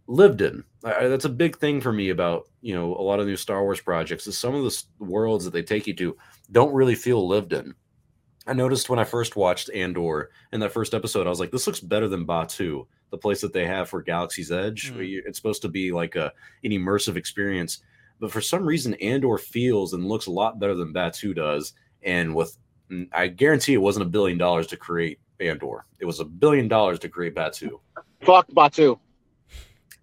[0.06, 0.64] lived in.
[0.84, 3.62] I, that's a big thing for me about you know a lot of new Star
[3.62, 4.26] Wars projects.
[4.26, 6.16] Is some of the worlds that they take you to
[6.50, 7.74] don't really feel lived in.
[8.48, 11.66] I noticed when I first watched Andor in that first episode, I was like, this
[11.66, 14.92] looks better than Batuu, the place that they have for Galaxy's Edge.
[14.92, 15.20] Mm.
[15.26, 16.32] It's supposed to be like a
[16.64, 17.82] an immersive experience,
[18.20, 21.74] but for some reason, Andor feels and looks a lot better than Batuu does.
[22.02, 22.56] And with,
[23.12, 25.84] I guarantee it wasn't a billion dollars to create Andor.
[26.00, 27.80] It was a billion dollars to create Batuu.
[28.22, 28.98] Fuck Batuu.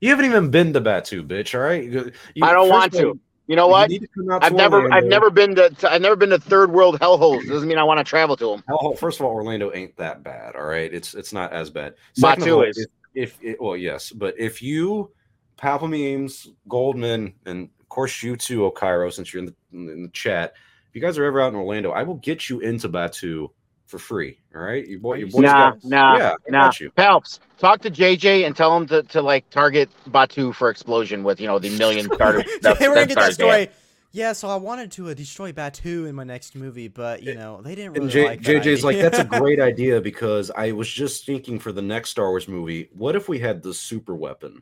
[0.01, 1.55] You haven't even been to Batuu, bitch.
[1.55, 1.83] All right.
[1.83, 3.19] You- you- I don't want to.
[3.47, 3.89] You know what?
[3.89, 6.71] need to come out I've never, I've never been to, I've never been to third
[6.71, 7.47] world hellholes.
[7.47, 8.63] Doesn't mean I want to travel to them.
[8.67, 10.55] Hell, first of all, Orlando ain't that bad.
[10.55, 11.93] All right, it's it's not as bad.
[12.13, 12.87] Second Batuu all, is.
[13.13, 15.11] If, if it, well, yes, but if you
[15.57, 19.55] Palpamemes, Goldman, and of course you too, Okairo, since you're in the
[19.93, 20.53] in the chat,
[20.89, 23.49] if you guys are ever out in Orlando, I will get you into Batuu
[23.85, 24.39] for free.
[24.55, 26.65] All right, your boy, your you boy's Nah, got, nah, yeah, I nah.
[26.65, 26.91] got you.
[26.91, 31.39] Palps, talk to JJ and tell him to, to like target Batuu for explosion with
[31.39, 32.43] you know the million starter.
[32.61, 33.69] Yeah, we're gonna get that Death Stars story.
[34.11, 37.61] Yeah, so I wanted to uh, destroy Batuu in my next movie, but you know
[37.61, 40.71] they didn't really And J- like that JJ's like, that's a great idea because I
[40.71, 44.15] was just thinking for the next Star Wars movie, what if we had the super
[44.15, 44.61] weapon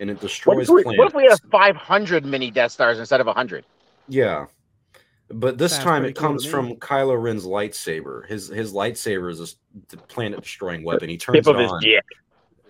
[0.00, 0.98] and it What destroys if, we, planets?
[0.98, 3.64] what if we had 500 mini Death Stars instead of 100?
[4.08, 4.46] Yeah.
[5.32, 6.50] But this Sounds time it cool to comes me.
[6.50, 8.26] from Kylo Ren's lightsaber.
[8.28, 9.56] His his lightsaber is
[9.92, 11.08] a planet destroying weapon.
[11.08, 11.80] He turns Tip of it his on.
[11.80, 12.04] dick.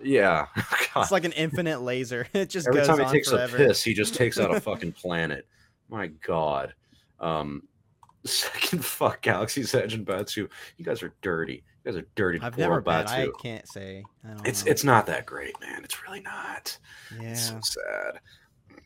[0.02, 0.46] Yeah.
[0.94, 1.02] God.
[1.02, 2.26] It's like an infinite laser.
[2.34, 3.56] It just Every goes time he on takes forever.
[3.56, 5.46] a piss, he just takes out a fucking planet.
[5.88, 6.74] My God.
[7.20, 7.62] Um
[8.24, 10.48] second fuck Galaxy's Edge and Batuu.
[10.76, 11.64] You guys are dirty.
[11.84, 12.38] You guys are dirty.
[12.40, 12.94] I've never up been.
[12.94, 13.40] I Batuu.
[13.42, 14.04] can't say.
[14.24, 14.70] I don't It's know.
[14.70, 15.82] it's not that great, man.
[15.84, 16.78] It's really not.
[17.20, 17.30] yeah.
[17.30, 18.20] It's so sad.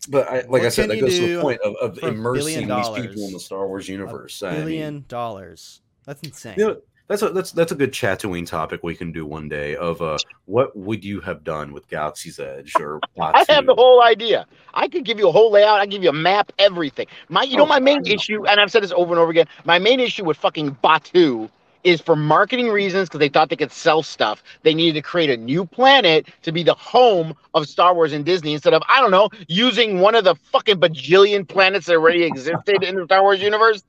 [0.09, 2.89] But I, like What I said, that goes to the point of, of immersing these
[2.91, 4.43] people in the Star Wars universe.
[4.43, 5.81] I mean, dollars.
[6.05, 6.55] That's insane.
[6.57, 6.77] you know,
[7.09, 9.77] that's a that's that's a good Tatooine topic we can do one day.
[9.77, 13.01] Of uh, what would you have done with Galaxy's Edge or?
[13.21, 14.47] I have the whole idea.
[14.75, 15.81] I could give you a whole layout.
[15.81, 17.07] I give you a map, everything.
[17.29, 19.47] My, you know, Oh, my main issue, and I've said this over and over again.
[19.65, 21.49] My main issue with fucking Batuu
[21.85, 24.43] is for marketing reasons because they thought they could sell stuff.
[24.63, 28.25] They needed to create a new planet to be the home of Star Wars and
[28.25, 32.25] Disney instead of I don't know using one of the fucking bajillion planets that already
[32.25, 33.83] existed in the Star Wars universe.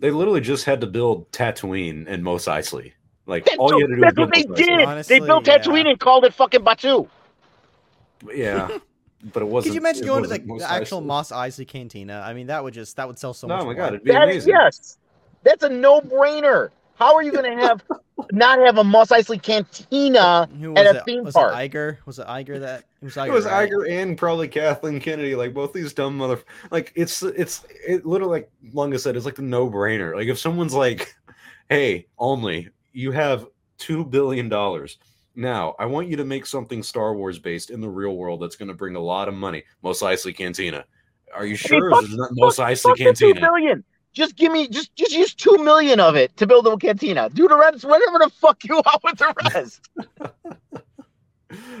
[0.00, 2.92] They literally just had to build Tatooine and Mos Eisley.
[3.26, 4.82] Like That's, all you had to do that's was what they build Mos did.
[4.82, 5.58] Honestly, they built yeah.
[5.58, 7.08] Tatooine and called it fucking Batuu.
[8.34, 8.78] Yeah,
[9.32, 9.70] but it wasn't.
[9.70, 11.06] Could you imagine going to wasn't the, the actual Eisley.
[11.06, 12.22] Mos Eisley Cantina?
[12.26, 13.60] I mean, that would just that would sell so much.
[13.60, 14.54] Oh my god, it'd be That is amazing.
[14.54, 14.98] yes.
[15.44, 16.70] That's a no-brainer.
[16.94, 17.82] How are you going to have
[18.32, 20.48] not have a Mos Eisley cantina?
[20.48, 21.04] At was a it?
[21.04, 21.52] theme was park.
[21.54, 21.98] it Iger?
[22.06, 22.84] Was it Iger that?
[23.00, 23.26] It was Iger.
[23.28, 23.70] It was right?
[23.70, 26.40] Iger and probably Kathleen Kennedy, like both these dumb mother.
[26.70, 30.14] Like it's it's it literally like Lunga said, it's like the no brainer.
[30.14, 31.14] Like if someone's like,
[31.68, 33.46] "Hey, only you have
[33.78, 34.98] two billion dollars
[35.34, 38.54] now, I want you to make something Star Wars based in the real world that's
[38.56, 40.84] going to bring a lot of money." Mos Eisley Cantina.
[41.34, 41.90] Are you sure?
[41.90, 43.40] fuck- it's not Mos Eisley Fuck the two Cantina.
[43.40, 43.84] billion.
[44.12, 47.30] Just give me just just use two million of it to build a cantina.
[47.30, 49.88] Do the rest, whatever the fuck you want with the rest.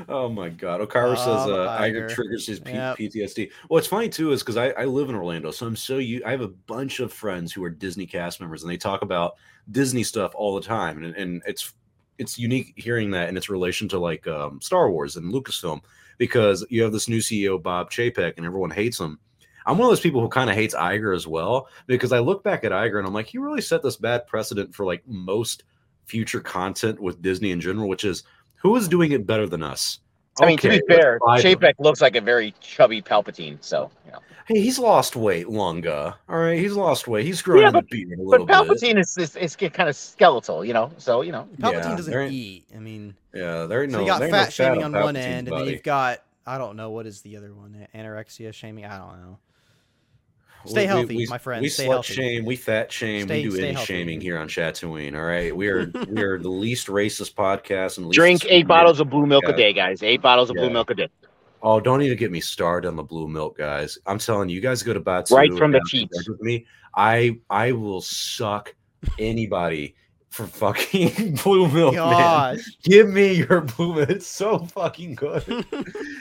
[0.06, 0.82] Oh my god.
[0.82, 2.14] Okairo says Um, uh, Iger Iger.
[2.14, 2.98] triggers his P- Yep.
[2.98, 3.50] PTSD.
[3.70, 6.20] Well, it's funny too, is because I, I live in Orlando, so I'm so you
[6.26, 9.36] I have a bunch of friends who are Disney cast members and they talk about
[9.70, 11.02] Disney stuff all the time.
[11.02, 11.72] And, and it's
[12.18, 15.80] it's unique hearing that in its relation to like um, Star Wars and Lucasfilm,
[16.18, 19.18] because you have this new CEO, Bob Chapek, and everyone hates him.
[19.66, 22.42] I'm one of those people who kind of hates Iger as well, because I look
[22.42, 25.64] back at Iger and I'm like, he really set this bad precedent for like most
[26.06, 28.24] future content with Disney in general, which is
[28.56, 30.00] who is doing it better than us?
[30.40, 31.42] I mean, to be fair, let's.
[31.44, 33.58] Chapek looks like a very chubby Palpatine.
[33.60, 34.18] So, you know.
[34.46, 36.18] Hey, he's lost weight, Lunga.
[36.28, 37.26] All right, he's lost weight.
[37.26, 38.56] He's growing Yeah, the beard a But little bit.
[38.56, 40.90] Palpatine is, is is kind of skeletal, you know.
[40.96, 41.46] So, you know.
[41.58, 42.64] Palpatine Yeah, doesn't eat.
[42.74, 44.04] I mean, Yeah, there ain't so no.
[44.04, 45.82] you got there ain't no fat shaming on on one Palpatine's end, and then you've
[45.82, 48.84] got I don't know what is the other one, anorexia shaming.
[48.86, 49.38] I don't know.
[50.64, 52.14] We- Stay we- healthy, we, my friend, We stay slut healthy.
[52.14, 52.44] shame.
[52.44, 53.26] We fat shame.
[53.26, 53.86] Stay- we do any healthy.
[53.86, 55.16] shaming here on Tatooine.
[55.16, 59.00] All right, we are we are the least racist podcast and least Drink eight bottles
[59.00, 59.50] of blue milk Yeah.
[59.54, 60.02] a day, guys.
[60.02, 61.08] Eight bottles of blue milk a day.
[61.64, 63.96] Oh, don't even get me started on the blue milk, guys.
[64.06, 66.14] I'm telling you, you guys go to Batuu Right from the and have teats.
[66.16, 66.66] lunch with me.
[66.96, 68.74] I I will suck
[69.18, 69.94] anybody
[70.32, 72.58] for fucking blue milk, man.
[72.82, 74.10] Give me your blue milk.
[74.10, 75.44] It's so fucking good.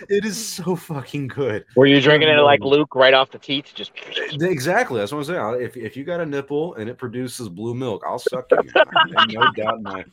[0.09, 1.65] it is so fucking good.
[1.75, 3.71] Were you drinking it like Luke right off the teeth?
[3.73, 3.91] Just
[4.33, 4.99] Exactly.
[4.99, 5.61] That's what I'm saying.
[5.61, 8.57] If, if you got a nipple and it produces blue milk, I'll suck you.
[8.75, 9.27] man.
[9.29, 10.03] no doubt in my.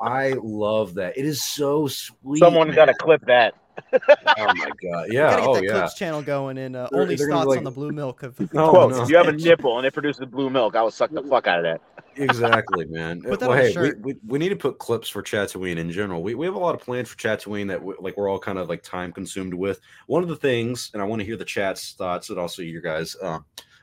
[0.00, 1.16] I love that.
[1.16, 2.38] It is so sweet.
[2.38, 3.54] someone got to clip that.
[3.92, 3.98] Oh
[4.36, 5.06] my god.
[5.10, 5.30] Yeah.
[5.30, 5.70] Gotta get Oh that yeah.
[5.70, 7.92] Clips channel going and uh, They're- only they're gonna be thoughts like- on the blue
[7.92, 9.06] milk of Oh, Quote: no.
[9.08, 11.58] You have a nipple and it produces blue milk, I will suck the fuck out
[11.58, 11.80] of that.
[12.18, 13.22] Exactly, man.
[13.22, 16.22] Put that well, hey, we, we, we need to put clips for Tatooine in general.
[16.22, 18.58] We, we have a lot of plans for Tatooine that we, like we're all kind
[18.58, 19.80] of like time consumed with.
[20.06, 22.82] One of the things, and I want to hear the chat's thoughts and also your
[22.82, 23.16] guys.
[23.20, 23.38] Uh,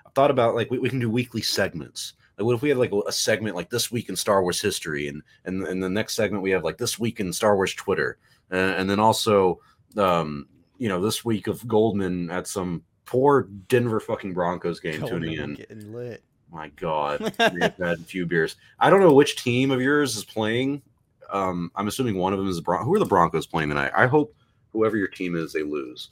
[0.06, 2.14] I thought about like we, we can do weekly segments.
[2.38, 5.08] Like, what if we had like a segment like this week in Star Wars history,
[5.08, 8.18] and and and the next segment we have like this week in Star Wars Twitter,
[8.52, 9.62] uh, and then also,
[9.98, 15.08] um, you know, this week of Goldman at some poor Denver fucking Broncos game Oh,
[15.08, 15.54] tuning in.
[15.56, 16.24] getting lit.
[16.56, 17.20] My God,
[17.54, 18.56] we have had a few beers.
[18.80, 20.82] I don't know which team of yours is playing.
[21.30, 23.92] Um, I'm assuming one of them is the Bron- who are the Broncos playing tonight.
[23.94, 24.34] I hope
[24.72, 26.12] whoever your team is, they lose.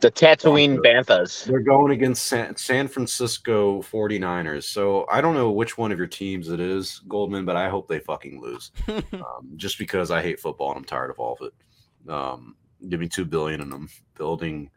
[0.00, 1.46] The Tatooine Banthas.
[1.46, 4.64] They're going against San, San Francisco 49ers.
[4.64, 7.88] So I don't know which one of your teams it is, Goldman, but I hope
[7.88, 8.70] they fucking lose.
[9.14, 12.10] um, just because I hate football and I'm tired of all of it.
[12.12, 12.54] Um,
[12.86, 14.68] give me two billion and I'm building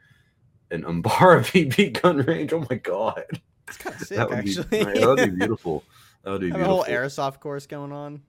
[0.71, 2.53] an Umbara BB gun range.
[2.53, 3.25] Oh my god,
[3.67, 4.83] It's kind of sick, that would be actually.
[4.99, 5.83] that would be beautiful.
[6.23, 8.21] That would be Have a whole airsoft course going on.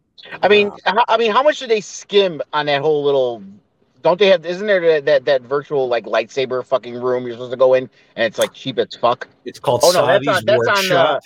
[0.43, 1.05] I mean, Wow.
[1.09, 3.43] I mean, how much do they skim on that whole little?
[4.03, 4.47] Don't they have?
[4.47, 7.91] Isn't there that that, that virtual like lightsaber fucking room you're supposed to go in,
[8.17, 9.29] and it's like cheap as fuck?
[9.45, 11.21] It's called Oh, no, that's on- that's on the- uh,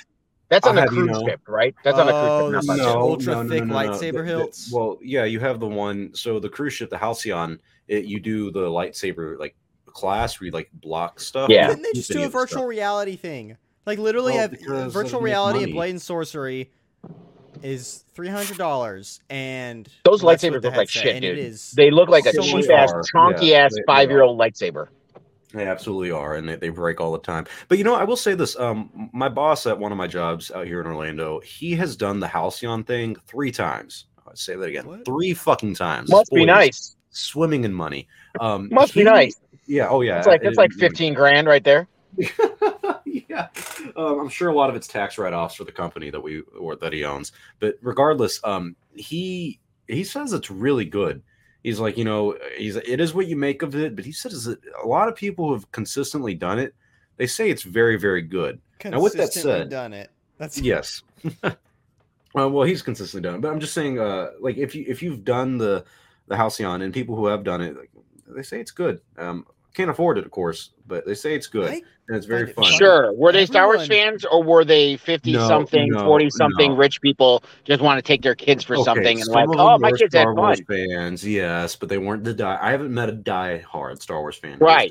[0.48, 1.26] That's on I'll the have you cruise know.
[1.28, 1.74] ship, right?
[1.84, 2.76] That's on the Oh, cruise ship.
[2.76, 4.72] the Not no, no, ultra thick lightsaber The- the- hilts?
[4.72, 6.10] well, yeah, you have the one.
[6.14, 9.54] So the cruise ship, the Halcyon, it, you do the lightsaber like
[9.86, 11.50] class where you like block stuff.
[11.50, 11.68] Yeah.
[11.68, 12.40] Didn't they just do a Video stuff.
[12.40, 13.56] virtual reality thing?
[13.86, 15.72] Like literally Well, have virtual reality and money.
[15.72, 16.70] Blade and Sorcery
[17.62, 21.44] is three hundred dollars and Those lightsabers look like shit, and it dude.
[21.44, 23.02] is They look like a cheap ass, are.
[23.14, 24.88] chonky Yeah, ass they- they five year old lightsaber.
[25.52, 27.44] They absolutely are, and they, they break all the time.
[27.66, 30.52] But you know, I will say this: um, my boss at one of my jobs
[30.52, 34.06] out here in Orlando, he has done the Halcyon thing three times.
[34.24, 35.04] I'll say that again, What?
[35.04, 36.08] three fucking times.
[36.08, 36.94] Must be nice.
[37.10, 38.06] Swimming in money.
[38.38, 39.34] Um, Must be nice.
[39.66, 39.88] Yeah.
[39.88, 40.18] Oh yeah.
[40.18, 41.88] It's like it's like It- fifteen grand right there.
[43.04, 43.48] yeah,
[43.96, 46.76] um, I'm sure a lot of it's tax write-offs for the company that we or
[46.76, 47.32] that he owns.
[47.58, 51.22] But regardless, um, he he says it's really good.
[51.62, 53.94] He's like, you know, he's it is what you make of it.
[53.94, 56.74] But he says that a lot of people who have consistently done it.
[57.16, 58.60] They say it's very, very good.
[58.82, 60.10] Now, with that said- done it.
[60.38, 61.02] That's Yes.
[61.42, 61.52] uh,
[62.32, 65.22] well, he's consistently done it, but I'm just saying, uh, like if you if you've
[65.22, 65.84] done the
[66.28, 67.90] the Halcyon and people who have done it, like,
[68.26, 69.00] they say it's good.
[69.18, 72.52] Um, can't afford it, of course, but they say it's good I- and it's very
[72.52, 72.64] fun.
[72.64, 73.12] Sure.
[73.14, 76.76] Were they Star Wars fans or were they 50 No, something, no, 40 something no.
[76.76, 79.78] rich people just want to take their kids for Okay, something and some like, oh,
[79.78, 80.42] my were kids had Star fun.
[80.44, 82.58] Wars fans, yes, but they weren't the die.
[82.60, 84.58] I haven't met a die-hard Star Wars fan.
[84.58, 84.90] Right.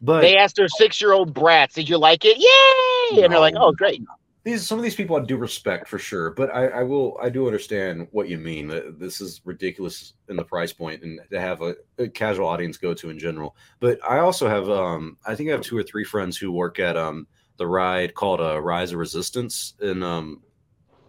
[0.00, 2.36] But They asked their six year old brats, did you like it?
[2.38, 3.22] Yay!
[3.24, 4.02] And they're like, oh, great.
[4.44, 7.28] These some of these people I do respect for sure, but I, I will I
[7.28, 8.68] do understand what you mean.
[8.98, 12.92] This is ridiculous in the price point and to have a, a casual audience go
[12.94, 13.56] to in general.
[13.78, 16.80] But I also have um I think I have two or three friends who work
[16.80, 20.42] at um the ride called uh, Rise of Resistance in um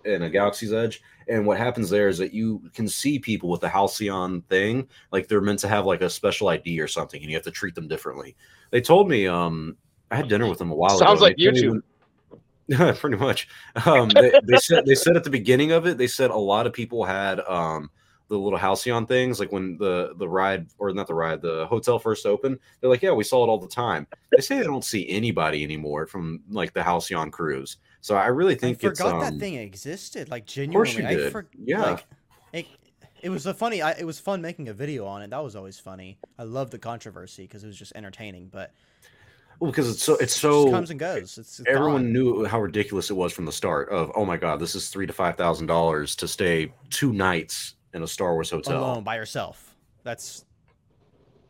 [0.05, 1.01] in a Galaxy's Edge.
[1.27, 5.27] And what happens there is that you can see people with the Halcyon thing, like
[5.27, 7.73] they're meant to have like a special ID or something, and you have to treat
[7.73, 8.36] them differently.
[8.69, 9.75] They told me um
[10.11, 11.05] I had dinner with them a while ago.
[11.05, 11.81] Sounds like YouTube.
[12.95, 13.47] pretty much
[13.86, 16.66] um they, they said they said at the beginning of it they said a lot
[16.66, 17.89] of people had um
[18.30, 21.99] the little halcyon things like when the the ride or not the ride the hotel
[21.99, 24.86] first opened they're like yeah we saw it all the time they say they don't
[24.86, 29.16] see anybody anymore from like the halcyon cruise so i really I think it's forgot
[29.16, 30.30] um, that thing existed.
[30.30, 31.82] Like genuinely, I for- Yeah.
[31.82, 32.05] Like,
[32.51, 32.68] it,
[33.22, 33.82] it was a funny.
[33.82, 35.30] I, it was fun making a video on it.
[35.30, 36.18] That was always funny.
[36.38, 38.49] I love the controversy because it was just entertaining.
[38.51, 38.74] But
[39.64, 41.38] well, because it's so it's it so comes and goes.
[41.38, 42.14] It's, it's everyone gone.
[42.14, 45.07] knew how ridiculous it was from the start of oh my god this is three
[45.07, 49.16] to five thousand dollars to stay two nights in a star wars hotel alone by
[49.16, 49.76] yourself.
[50.03, 50.45] That's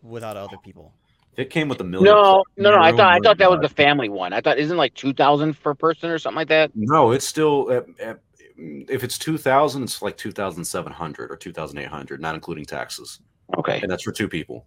[0.02, 0.94] without other people.
[1.34, 2.82] if it came with a million No, no, no.
[2.82, 3.70] I thought I thought that was God.
[3.70, 4.34] the family one.
[4.34, 6.72] I thought isn't like two thousand per person or something like that.
[6.76, 8.20] No, it's still at, at,
[8.58, 12.22] if it's two thousand, it's like two thousand seven hundred or two thousand eight hundred,
[12.22, 13.20] not including taxes,
[13.58, 13.80] Okay.
[13.82, 14.66] and that's for two people.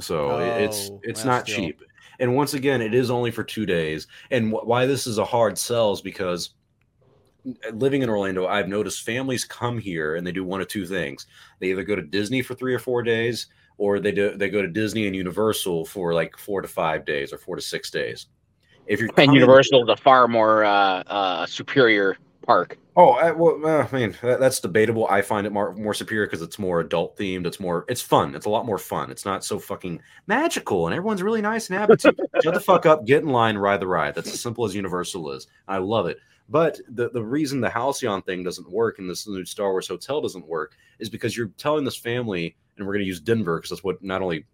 [0.00, 1.56] So it- it's Oh, it's well, not still.
[1.56, 1.82] cheap.
[2.18, 4.06] And once again, it is only for two days.
[4.30, 6.50] And wh- why this is a hard sell is because
[7.72, 11.26] living in Orlando, I've noticed families come here and they do one of two things.
[11.60, 13.46] They either go to Disney for three or four days,
[13.76, 17.32] or they do they go to Disney and Universal for like four to five days
[17.32, 18.26] or four to six days.
[18.86, 22.16] If you're And Universal is a far more uh, uh, superior
[22.48, 22.78] park.
[22.96, 25.06] Oh, I, well, uh, I mean that, that's debatable.
[25.08, 27.46] I find it more more superior because it's more adult themed.
[27.46, 28.34] It's more, it's fun.
[28.34, 29.10] It's a lot more fun.
[29.10, 31.94] It's not so fucking magical, and everyone's really nice and happy.
[32.00, 34.14] Shut the fuck up, get in line, ride the ride.
[34.14, 35.46] That's as simple as Universal is.
[35.68, 36.16] I love it.
[36.48, 40.22] But the the reason the Halcyon thing doesn't work and this new Star Wars hotel
[40.22, 43.70] doesn't work is because you're telling this family, and we're going to use Denver because
[43.70, 44.46] that's what not only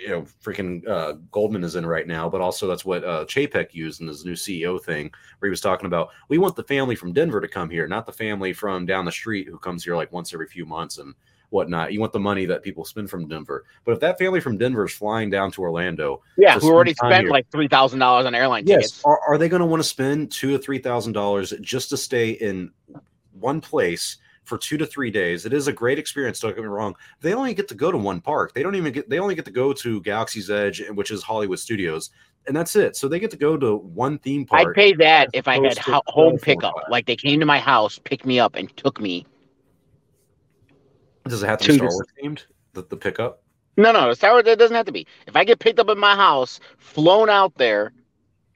[0.00, 3.74] you know freaking uh, Goldman is in right now, but also that's what uh, Chapek
[3.74, 6.94] used in his new CEO thing where he was talking about we want the family
[6.94, 9.96] from Denver to come here, not the family from down the street who comes here
[9.96, 11.14] like once every few months and
[11.50, 11.92] whatnot.
[11.92, 13.64] You want the money that people spend from Denver.
[13.84, 16.94] But if that family from Denver is flying down to Orlando, Yeah, To who already
[16.94, 17.30] spent here.
[17.30, 19.02] like three thousand dollars on airline yes, tickets.
[19.04, 21.96] are, are they going to want to spend two or three thousand dollars just to
[21.96, 22.70] stay in
[23.32, 24.16] one place?
[24.44, 26.40] For two to three days, it is a great experience.
[26.40, 26.96] Don't get me wrong.
[27.20, 28.52] They only get to go to one park.
[28.52, 29.08] They don't even get.
[29.08, 32.10] They only get to go to Galaxy's Edge, which is Hollywood Studios,
[32.46, 32.96] and that's it.
[32.96, 34.68] So they get to go to one theme park.
[34.68, 36.74] I'd pay that if I had ho- home pickup.
[36.74, 36.84] five.
[36.90, 39.26] Like they came to my house, picked me up, and took me.
[41.28, 42.42] Does it have to be Star Wars themed?
[42.72, 43.42] The, the pickup.
[43.76, 44.44] No, no, Star Wars.
[44.46, 45.06] It doesn't have to be.
[45.26, 47.92] If I get picked up at my house, flown out there,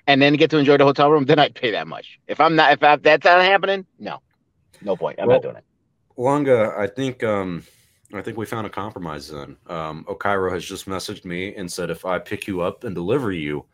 [0.06, 2.18] and then get to enjoy the hotel room, then I'd pay that much.
[2.26, 4.20] If I'm not, if, I, if that's not happening, no,
[4.82, 5.20] no point.
[5.20, 5.64] I'm Well, not doing it.
[6.16, 7.64] Lunga, I think um
[8.12, 9.56] I think we found a compromise then.
[9.66, 13.32] Um Okairo has just messaged me and said if I pick you up and deliver
[13.32, 13.64] you,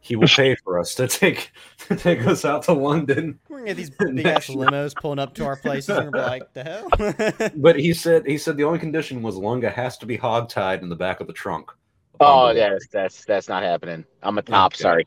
[0.00, 1.52] he will pay for us to take
[1.88, 3.38] to take us out to London.
[3.48, 6.52] We're gonna get these big ass limos pulling up to our places, and we're like,
[6.54, 7.50] the hell?
[7.56, 10.88] But he said he said the only condition was Lunga has to be hogtied in
[10.88, 11.70] the back of the trunk.
[12.18, 14.04] Oh, Upon that's that's that's not happening.
[14.22, 14.72] I'm a top.
[14.74, 14.82] Okay.
[14.82, 15.06] Sorry.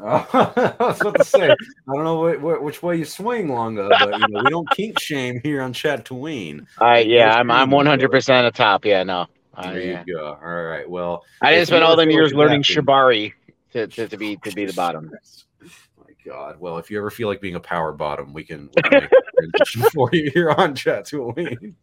[0.04, 1.54] I was about to say, I
[1.94, 4.98] don't know wh- wh- which way you swing, Lunga, but you know, we don't kink
[4.98, 6.66] shame here on Tatooine.
[6.78, 8.10] I yeah, I'm I'm 100 good.
[8.10, 8.84] percent a top.
[8.84, 9.26] Yeah, no.
[9.54, 10.04] Uh, There yeah.
[10.06, 10.38] you go.
[10.42, 10.88] All right.
[10.88, 13.34] Well, I didn't spend all ever them years learning that, Shibari
[13.72, 15.10] to, to, to be to be the bottom.
[15.60, 16.58] My God.
[16.58, 19.10] Well, if you ever feel like being a power bottom, we can, we can make
[19.12, 21.74] a transition for you here on Chat Tatooine.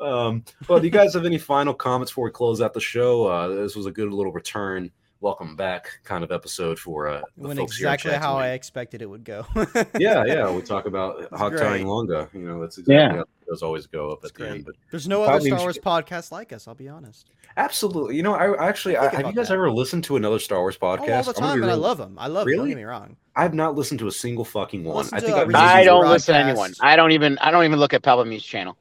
[0.00, 3.26] Um, well, do you guys have any final comments before we close out the show?
[3.26, 4.90] Uh, this was a good little return
[5.22, 8.48] welcome back kind of episode for uh, the Went folks here at exactly how I
[8.50, 9.46] expected it would go.
[9.98, 10.50] Yeah, yeah.
[10.50, 11.62] We talk about hog great.
[11.62, 12.28] tying Lunga.
[12.32, 13.16] You know, that's exactly Yeah.
[13.18, 14.64] how those always go up It's at the end.
[14.64, 16.66] But There's no other Star should- Wars podcast like us.
[16.66, 17.30] I'll be honest.
[17.56, 19.54] absolutely, you know, I I actually, I, have you guys that.
[19.54, 21.08] ever listened to another Star Wars podcast?
[21.08, 22.16] Oh, all the I'm gonna time, be and I love them.
[22.18, 22.52] I love them.
[22.54, 22.70] Don't Really?
[22.70, 23.16] get me wrong.
[23.36, 24.96] I've not listened to a single fucking one.
[24.96, 26.28] Listen I to, think uh, I've I don't broadcast.
[26.28, 26.74] listen to anyone.
[26.80, 27.38] I don't even.
[27.38, 28.76] I don't even look at Palpamuse's channel.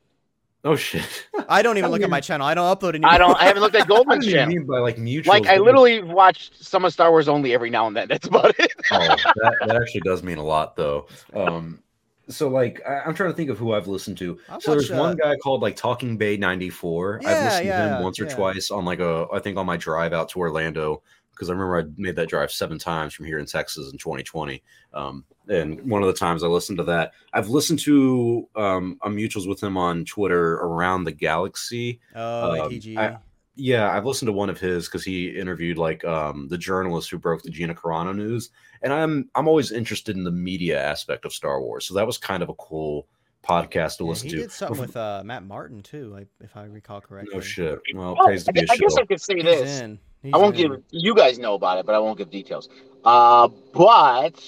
[0.64, 1.28] Oh shit!
[1.50, 2.46] I don't even I look at my channel.
[2.46, 3.10] I don't upload anymore.
[3.12, 3.36] I don't.
[3.36, 4.54] I haven't looked at What Goldman's do you channel.
[4.56, 5.26] mean by like mutuals?
[5.28, 7.96] Like I What do you- literally watched some of Star Wars only every now and
[7.96, 8.08] then.
[8.10, 8.72] That's about it.
[8.92, 11.08] Oh, that, that actually does mean a lot, though.
[11.34, 11.82] Um,
[12.30, 14.40] so like I, I'm trying to think of who I've listened to.
[14.50, 17.18] I've so there's watched, one uh, guy called like Talking Bay 94.
[17.18, 18.36] I've Yeah, listened to him once or yeah.
[18.36, 21.02] twice on like a I think on my drive out to Orlando
[21.32, 24.62] because I remember I made that drive seven times from here in Texas in 2020.
[24.94, 29.10] Um, and one of the times I listened to that, I've listened to um, a
[29.10, 32.00] mutuals with him on Twitter around the galaxy.
[32.16, 33.18] Oh, Um, I-
[33.56, 37.18] Yeah, I've listened to one of his because he interviewed like um, the journalist who
[37.20, 38.50] broke the Gina Carano news,
[38.82, 42.18] and I'm I'm always interested in the media aspect of Star Wars, so that was
[42.18, 43.08] kind of a cool
[43.46, 44.42] podcast to Yeah, listen he to.
[44.44, 47.36] did something with uh, Matt Martin too, if I recall correctly.
[47.36, 47.78] no shit.
[47.94, 48.96] Well, it Oh, pays to be a I guess.
[48.98, 49.82] I could say this.
[49.82, 50.00] in.
[50.24, 50.70] He's I won't in.
[50.72, 52.70] give you guys know about it, but I won't give details.
[53.04, 54.42] Uh, but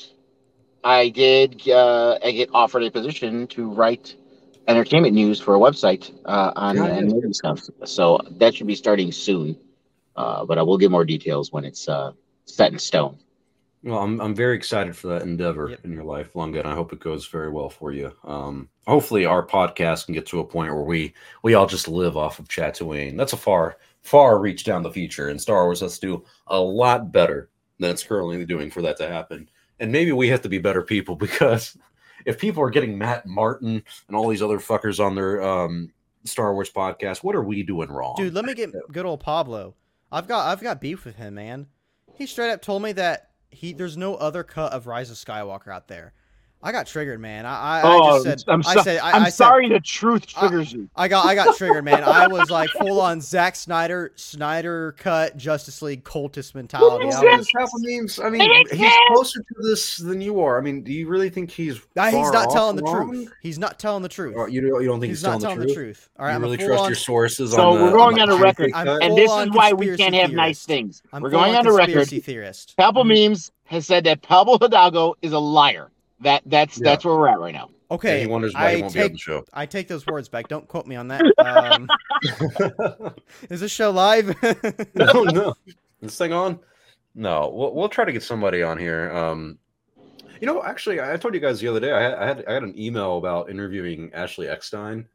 [0.83, 4.15] I did uh, I get offered a position to write
[4.67, 6.93] entertainment news for a website uh, on Yeah, yeah.
[6.97, 7.61] and movie stuff.
[7.85, 9.57] So that should be starting soon.
[10.15, 12.11] Uh, but I will give more details when it's uh,
[12.45, 13.17] set in stone.
[13.83, 15.79] Well, I'm I'm very excited for that endeavor Yep.
[15.83, 18.13] in your life, Lunga, and I hope it goes very well for you.
[18.23, 21.13] Um, hopefully, our podcast can get to a point where we
[21.43, 23.17] we all just live off of Tatooine.
[23.17, 26.59] That's a far far reach down the future, and Star Wars has to do a
[26.59, 29.49] lot better than it's currently doing for that to happen.
[29.79, 31.77] And maybe we have to be better people because
[32.25, 35.91] if people are getting Matt Martin and all these other fuckers on their um,
[36.23, 38.15] Star Wars podcast, what are we doing wrong?
[38.17, 39.75] Dude, let me get good old Pablo.
[40.11, 41.67] I've got I've got beef with him, man.
[42.15, 45.69] He straight up told me that he there's no other cut of Rise of Skywalker
[45.69, 46.13] out there.
[46.65, 47.45] I got triggered, man.
[47.45, 49.69] I, I, I just oh, said Oh, I'm, I said I, I'm I said, sorry
[49.69, 50.89] the truth I- triggers you.
[50.95, 52.03] I got I got triggered, man.
[52.03, 57.05] I was like full on Zack Snyder Snyder cut Justice League cultist mentality.
[57.11, 58.19] I was, Half memes.
[58.19, 60.57] I mean, he's closer to this than you are.
[60.57, 61.81] I mean, do you really think he's?
[61.95, 63.09] Nah, he's not off telling the wrong?
[63.09, 63.33] truth.
[63.41, 64.35] He's not telling the truth.
[64.35, 66.09] Or you don't, you don't think He's, he's, not telling, telling the truth.
[66.17, 67.51] All right, you I'm really full trust on, your sources?
[67.51, 69.03] So on the, we're going on on a record, pancake I'm cut?
[69.03, 71.03] and this is why we can't have nice things.
[71.11, 71.93] We're going on on a record.
[71.93, 72.75] conspiracy theorist.
[72.77, 73.29] Pablo mm-hmm.
[73.31, 75.89] Memes has said that Pablo Hidalgo is a liar.
[76.23, 76.83] That that's Yeah.
[76.85, 77.67] that's where we're at right now.
[77.69, 79.45] Yeah, Okay, he wonders why I he won't be on take the show.
[79.53, 80.47] I take those words back.
[80.47, 81.21] Don't quote me on that.
[81.43, 81.87] Um,
[83.49, 84.35] is this show live?
[84.95, 85.53] no, no.
[86.01, 86.59] This thing on?
[87.15, 89.11] No, we'll, we'll try to get somebody on here.
[89.11, 89.59] Um,
[90.41, 91.91] you know, actually, I told you guys the other day.
[91.91, 95.07] I had, I had I had an email about interviewing Ashley Eckstein,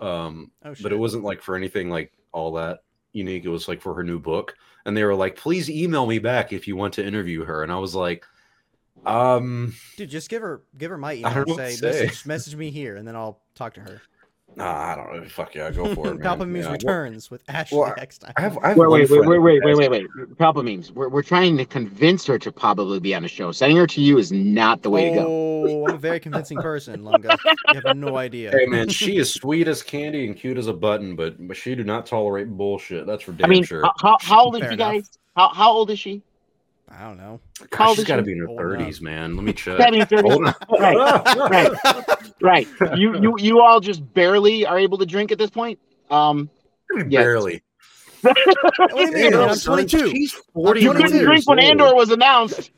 [0.00, 2.80] um, oh but it wasn't like for anything like all that
[3.12, 3.44] unique.
[3.44, 4.54] It was like for her new book,
[4.86, 7.70] and they were like, "Please email me back if you want to interview her." And
[7.70, 8.24] I was like,
[9.06, 11.32] "Um, Dude, just give her give her my I email.
[11.44, 11.86] don't and Say, say.
[12.04, 14.00] message, message me here, and then I'll talk to her.
[14.54, 15.28] nah, I don't know.
[15.28, 18.32] Fuck yeah, go for it, man." Palpamuse Yeah, well, returns with Ashley well, Eckstein.
[18.36, 20.38] I have, I have Wait, one wait, wait, friend wait, wait, wait, wait, wait.
[20.38, 20.92] Pablo Memes.
[20.92, 23.50] We're, we're trying to convince her to probably be on the show.
[23.52, 25.26] Sending her to you is not the way to go.
[25.28, 27.36] Oh, I'm a very convincing person, Lunga.
[27.72, 28.50] You have no idea.
[28.50, 31.74] Hey man, she is sweet as candy and cute as a button, but but she
[31.76, 33.06] do not tolerate bullshit.
[33.06, 33.82] That's for damn I mean, sure.
[33.84, 34.92] how- how, how old is Fair she, enough.
[34.92, 35.10] guys?
[35.36, 36.20] How, how old is she?
[36.94, 37.40] I don't know.
[37.58, 39.34] how Gosh, old she's got to be in her thirties, man.
[39.34, 39.78] Let me check.
[39.78, 40.54] Gotta be in 30s.
[40.68, 41.50] Hold on.
[41.50, 42.98] Right, right.
[42.98, 45.78] You, you, you all just barely are able to drink at this point.
[46.10, 46.50] Um,
[47.08, 47.22] Yes.
[47.22, 47.62] Barely.
[48.20, 49.30] What do you mean?
[49.32, 49.48] Damn.
[49.50, 50.10] I'm 22.
[50.10, 50.82] She's forty.
[50.82, 52.70] you I'm 22 couldn't drink when Andor was announced.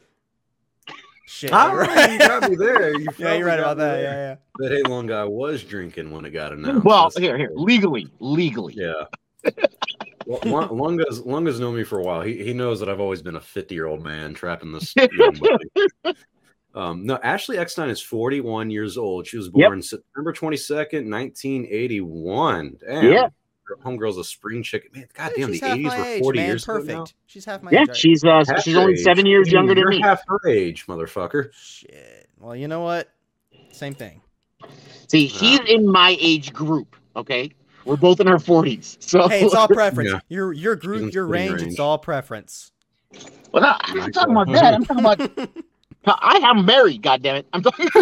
[1.27, 1.51] Shit.
[1.53, 2.19] Ah, you're you right.
[2.21, 2.97] got me there.
[2.97, 3.95] You yeah, you're right about that.
[3.97, 4.03] there.
[4.03, 4.37] Yeah, yeah.
[4.57, 6.85] But hey, long guy was drinking when it got announced.
[6.85, 8.75] Well, That's- here, here, legally, legally.
[8.77, 9.51] Yeah.
[10.27, 12.21] Well, Lung- Lunga's Lunga's known me for a while.
[12.23, 14.95] He he knows that I've always been a fifty year old man trapping this.
[15.19, 16.17] young body.
[16.75, 19.27] um, no, Ashley Eckstein is forty one years old.
[19.27, 19.69] She was Yep.
[19.69, 22.77] born September twenty second, nineteen eighty one.
[22.87, 23.13] Damn.
[23.13, 23.29] Yeah.
[23.83, 24.91] Homegirl's a spring chicken.
[24.95, 26.49] Man, goddamn, the eighties my were age, forty man.
[26.49, 26.99] years ago now.
[27.01, 27.15] Perfect.
[27.27, 27.89] She's half my Yeah, age.
[27.89, 27.97] right?
[27.97, 29.01] she's uh, Half she's only age.
[29.01, 30.01] seven years You're younger than me.
[30.03, 31.49] half her age, motherfucker.
[31.55, 32.29] Shit.
[32.39, 33.09] Well, you know what?
[33.73, 34.21] Same thing.
[35.09, 36.95] See, she's in my age group.
[37.17, 37.53] Okay,
[37.85, 38.97] we're both in our forties.
[39.01, 40.11] So, Hey, it's all preference.
[40.11, 40.21] Yeah.
[40.29, 41.63] Your your group, your range, range.
[41.73, 42.73] It's all preference.
[43.53, 44.75] well, no, I'm not talking about that.
[44.75, 45.49] I'm talking about
[46.07, 47.01] I am married.
[47.03, 47.47] God damn it!
[47.55, 47.89] I'm talking.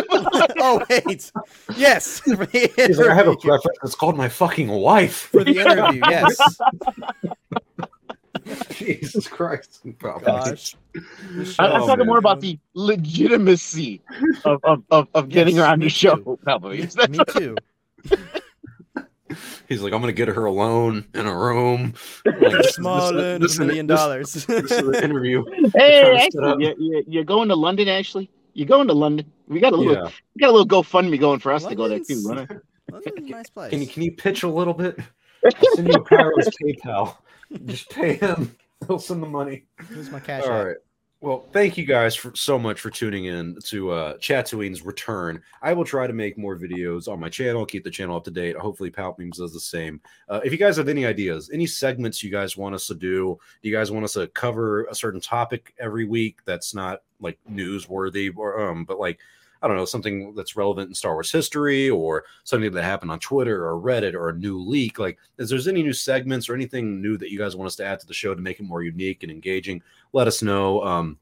[0.59, 1.31] oh wait,
[1.77, 2.21] yes.
[2.25, 2.37] He's
[2.99, 3.79] like, I have a preference.
[3.85, 5.29] It's called my fucking wife.
[5.31, 6.01] for the interview.
[6.09, 6.37] Yes.
[8.71, 9.83] Jesus Christ.
[10.01, 10.75] Gosh.
[11.31, 12.07] This I, show- I'm Oh, talking man.
[12.09, 14.01] more about the legitimacy
[14.45, 16.17] of of, of, of getting Yes, her on the show.
[16.17, 16.39] too.
[16.43, 16.79] Probably.
[16.81, 17.57] Me, me too.
[19.73, 21.95] He's like, I'm gonna get her alone in a room.
[22.25, 24.33] Like, this- Small this- end this- a million this- dollars.
[24.33, 25.45] This is the interview.
[25.75, 28.31] Hey, trying to set up- Ashley, you, you, you're going to London, Ashley?
[28.55, 29.31] You're going to London?
[29.49, 30.11] We got a little, Yeah.
[30.35, 32.21] we got a little GoFundMe going for us to go there too.
[32.23, 33.71] London's- London's a nice place.
[33.71, 34.99] Can you can you pitch a little bit?
[35.45, 37.17] I'll send you Pyro's PayPal.
[37.65, 38.55] Just pay him.
[38.87, 39.65] He'll send the money.
[39.89, 40.45] Here's my cash.
[40.45, 40.67] All app.
[40.67, 40.77] right.
[41.23, 45.41] Well, thank you guys for so much for tuning in to uh Chatooine's return.
[45.63, 48.33] I will try to make more videos on my channel, keep the channel up to
[48.33, 48.57] date.
[48.57, 50.01] Hopefully, Palp Memes does the same.
[50.29, 53.39] Uh, if you guys have any ideas, any segments you guys want us to do,
[53.63, 57.39] do you guys want us to cover a certain topic every week that's not like
[57.49, 59.21] newsworthy or um, but like
[59.63, 63.21] I don't know, something that's relevant in Star Wars history or something that happened on
[63.21, 64.99] Twitter or Reddit or a new leak.
[64.99, 67.85] Like, if there's any new segments or anything new that you guys want us to
[67.85, 69.83] add to the show to make it more unique and engaging,
[70.13, 70.83] let us know.
[70.83, 71.19] Um,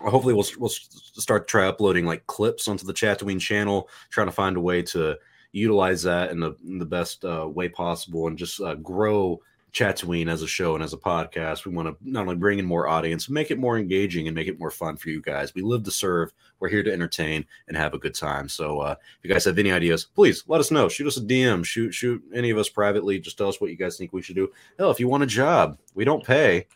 [0.00, 4.56] hopefully, we'll we'll start try uploading like clips onto the Chatooine channel, trying to find
[4.56, 5.16] a way to
[5.52, 9.40] utilize that in the in the best uh, way possible and just uh, grow
[9.72, 11.64] Chatooine as a show and as a podcast.
[11.66, 14.48] We want to not only bring in more audience, make it more engaging and make
[14.48, 15.54] it more fun for you guys.
[15.54, 16.32] We live to serve.
[16.58, 18.48] We're here to entertain and have a good time.
[18.48, 20.88] So uh, if you guys have any ideas, please let us know.
[20.88, 21.64] Shoot us a DM.
[21.64, 23.18] Shoot shoot any of us privately.
[23.18, 24.50] Just tell us what you guys think we should do.
[24.78, 26.66] Hell, if you want a job, we don't pay,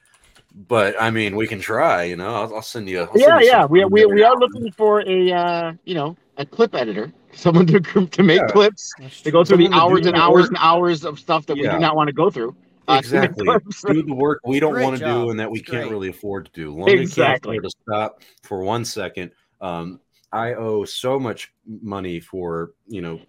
[0.69, 2.05] but I mean we can try.
[2.05, 3.01] You know, I'll, I'll send you.
[3.01, 3.65] I'll send yeah, you yeah.
[3.65, 7.81] We, we, we are looking for a, uh, you know, a clip editor, someone to,
[7.81, 8.47] to make Yeah.
[8.49, 8.93] clips,
[9.23, 10.49] to go through the Someone to hours and hours work.
[10.51, 12.55] and hours of stuff that we do not want to go through.
[12.89, 13.47] Exactly
[13.87, 15.25] do the work we don't Great want to job.
[15.25, 16.71] do and that we It's can't really afford to do.
[16.75, 17.57] London Exactly.
[17.57, 19.31] can't afford to stop for one second.
[19.61, 20.01] Um,
[20.33, 23.21] I owe so much money for you know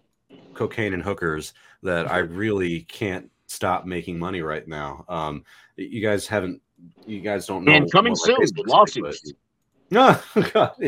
[0.54, 1.54] cocaine and hookers
[1.84, 5.06] that I really can't stop making money right now.
[5.10, 5.44] Um,
[5.76, 6.62] you guys haven't,
[7.06, 7.72] you guys don't know.
[7.74, 9.24] And coming soon, lawsuits.
[9.26, 9.36] like,
[9.94, 10.20] No,
[10.54, 10.74] God.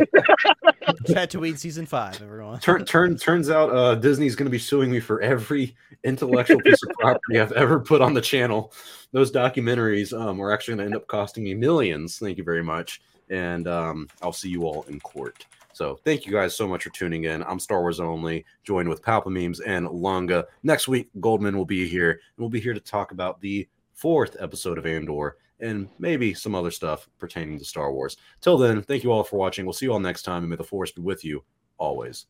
[1.05, 2.59] Tatooine season five, everyone.
[2.59, 6.81] turn, turn, turns out uh, Disney's going to be suing me for every intellectual piece
[6.81, 8.73] of property I've ever put on the channel.
[9.11, 12.17] Those documentaries um, are actually going to end up costing me millions.
[12.17, 12.99] Thank you very much.
[13.29, 15.45] And um, I'll see you all in court.
[15.73, 17.43] So thank you guys so much for tuning in.
[17.43, 20.47] I'm Star Wars Only, joined with Palpa Memes and Lunga.
[20.63, 24.35] Next week, Goldman will be here, and we'll be here to talk about the fourth
[24.39, 28.17] episode of Andor and maybe some other stuff pertaining to Star Wars.
[28.41, 29.65] Till then, thank you all for watching.
[29.65, 31.43] We'll see you all next time, and may the Force be with you
[31.77, 32.25] always.